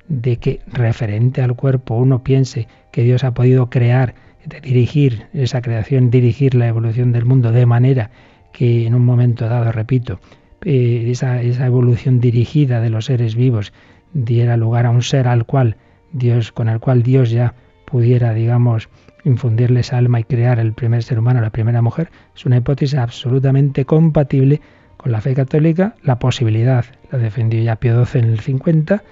[0.09, 4.15] de que referente al cuerpo uno piense que Dios ha podido crear,
[4.63, 8.11] dirigir esa creación, dirigir la evolución del mundo de manera
[8.53, 10.21] que en un momento dado, repito,
[10.65, 13.73] eh, esa, esa evolución dirigida de los seres vivos
[14.13, 15.77] diera lugar a un ser al cual
[16.13, 17.55] Dios, con el cual Dios ya
[17.87, 18.89] pudiera, digamos,
[19.25, 23.85] infundirles alma y crear el primer ser humano, la primera mujer, es una hipótesis absolutamente
[23.85, 24.61] compatible
[24.97, 25.95] con la fe católica.
[26.03, 29.03] La posibilidad la defendió ya Pío XII en el 50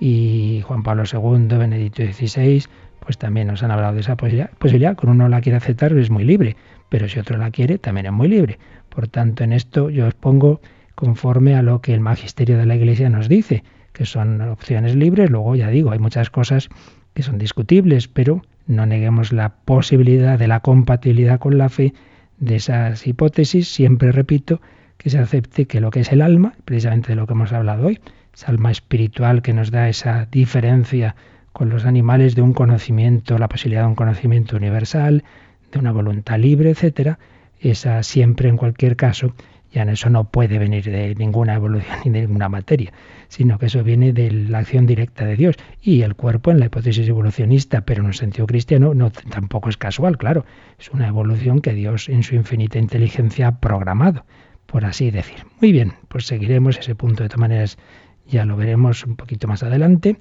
[0.00, 2.64] y Juan Pablo II, Benedicto XVI,
[3.00, 4.50] pues también nos han hablado de esa posibilidad.
[4.58, 6.56] Posibilidad, con uno la quiere aceptar es muy libre,
[6.88, 8.58] pero si otro la quiere también es muy libre.
[8.88, 10.60] Por tanto, en esto yo os pongo
[10.94, 15.30] conforme a lo que el magisterio de la Iglesia nos dice, que son opciones libres.
[15.30, 16.68] Luego ya digo, hay muchas cosas
[17.14, 21.94] que son discutibles, pero no neguemos la posibilidad de la compatibilidad con la fe
[22.38, 23.68] de esas hipótesis.
[23.68, 24.60] Siempre repito
[24.98, 27.86] que se acepte que lo que es el alma, precisamente de lo que hemos hablado
[27.86, 28.00] hoy,
[28.34, 31.16] esa alma espiritual que nos da esa diferencia
[31.52, 35.24] con los animales de un conocimiento, la posibilidad de un conocimiento universal,
[35.70, 37.18] de una voluntad libre, etcétera,
[37.60, 39.34] esa siempre en cualquier caso
[39.72, 42.92] ya en eso no puede venir de ninguna evolución ni de ninguna materia,
[43.28, 45.56] sino que eso viene de la acción directa de Dios.
[45.80, 49.76] Y el cuerpo, en la hipótesis evolucionista, pero en un sentido cristiano, no, tampoco es
[49.76, 50.44] casual, claro.
[50.78, 54.24] Es una evolución que Dios en su infinita inteligencia ha programado,
[54.66, 55.38] por así decir.
[55.60, 57.78] Muy bien, pues seguiremos ese punto de todas maneras,
[58.26, 60.18] ya lo veremos un poquito más adelante,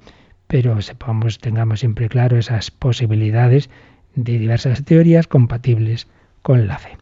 [0.48, 3.70] pero sepamos, tengamos siempre claro esas posibilidades
[4.16, 6.08] de diversas teorías compatibles
[6.42, 7.01] con la fe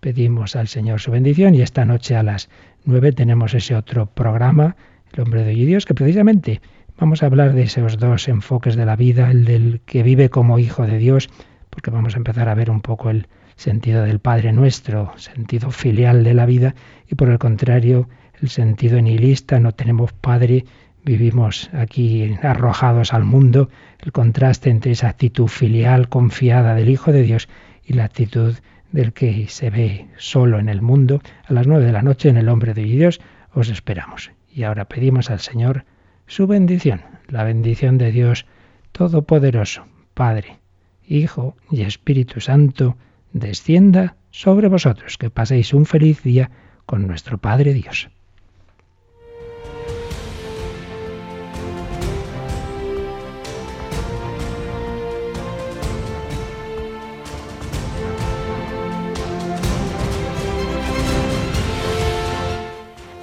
[0.00, 2.48] pedimos al Señor su bendición y esta noche a las
[2.84, 4.76] nueve tenemos ese otro programa,
[5.12, 6.60] El hombre de hoy Dios, que precisamente
[6.98, 10.58] vamos a hablar de esos dos enfoques de la vida, el del que vive como
[10.58, 11.28] hijo de Dios,
[11.70, 16.24] porque vamos a empezar a ver un poco el sentido del Padre nuestro, sentido filial
[16.24, 16.74] de la vida,
[17.10, 18.08] y por el contrario,
[18.40, 20.64] el sentido nihilista, no tenemos Padre,
[21.04, 23.70] vivimos aquí arrojados al mundo,
[24.00, 27.48] el contraste entre esa actitud filial confiada del Hijo de Dios
[27.84, 28.54] y la actitud
[28.92, 32.36] del que se ve solo en el mundo, a las nueve de la noche en
[32.36, 33.20] el Hombre de Dios,
[33.52, 34.30] os esperamos.
[34.52, 35.84] Y ahora pedimos al Señor
[36.26, 38.46] su bendición, la bendición de Dios
[38.92, 40.58] Todopoderoso, Padre,
[41.06, 42.96] Hijo y Espíritu Santo,
[43.32, 46.50] descienda sobre vosotros, que paséis un feliz día
[46.86, 48.10] con nuestro Padre Dios.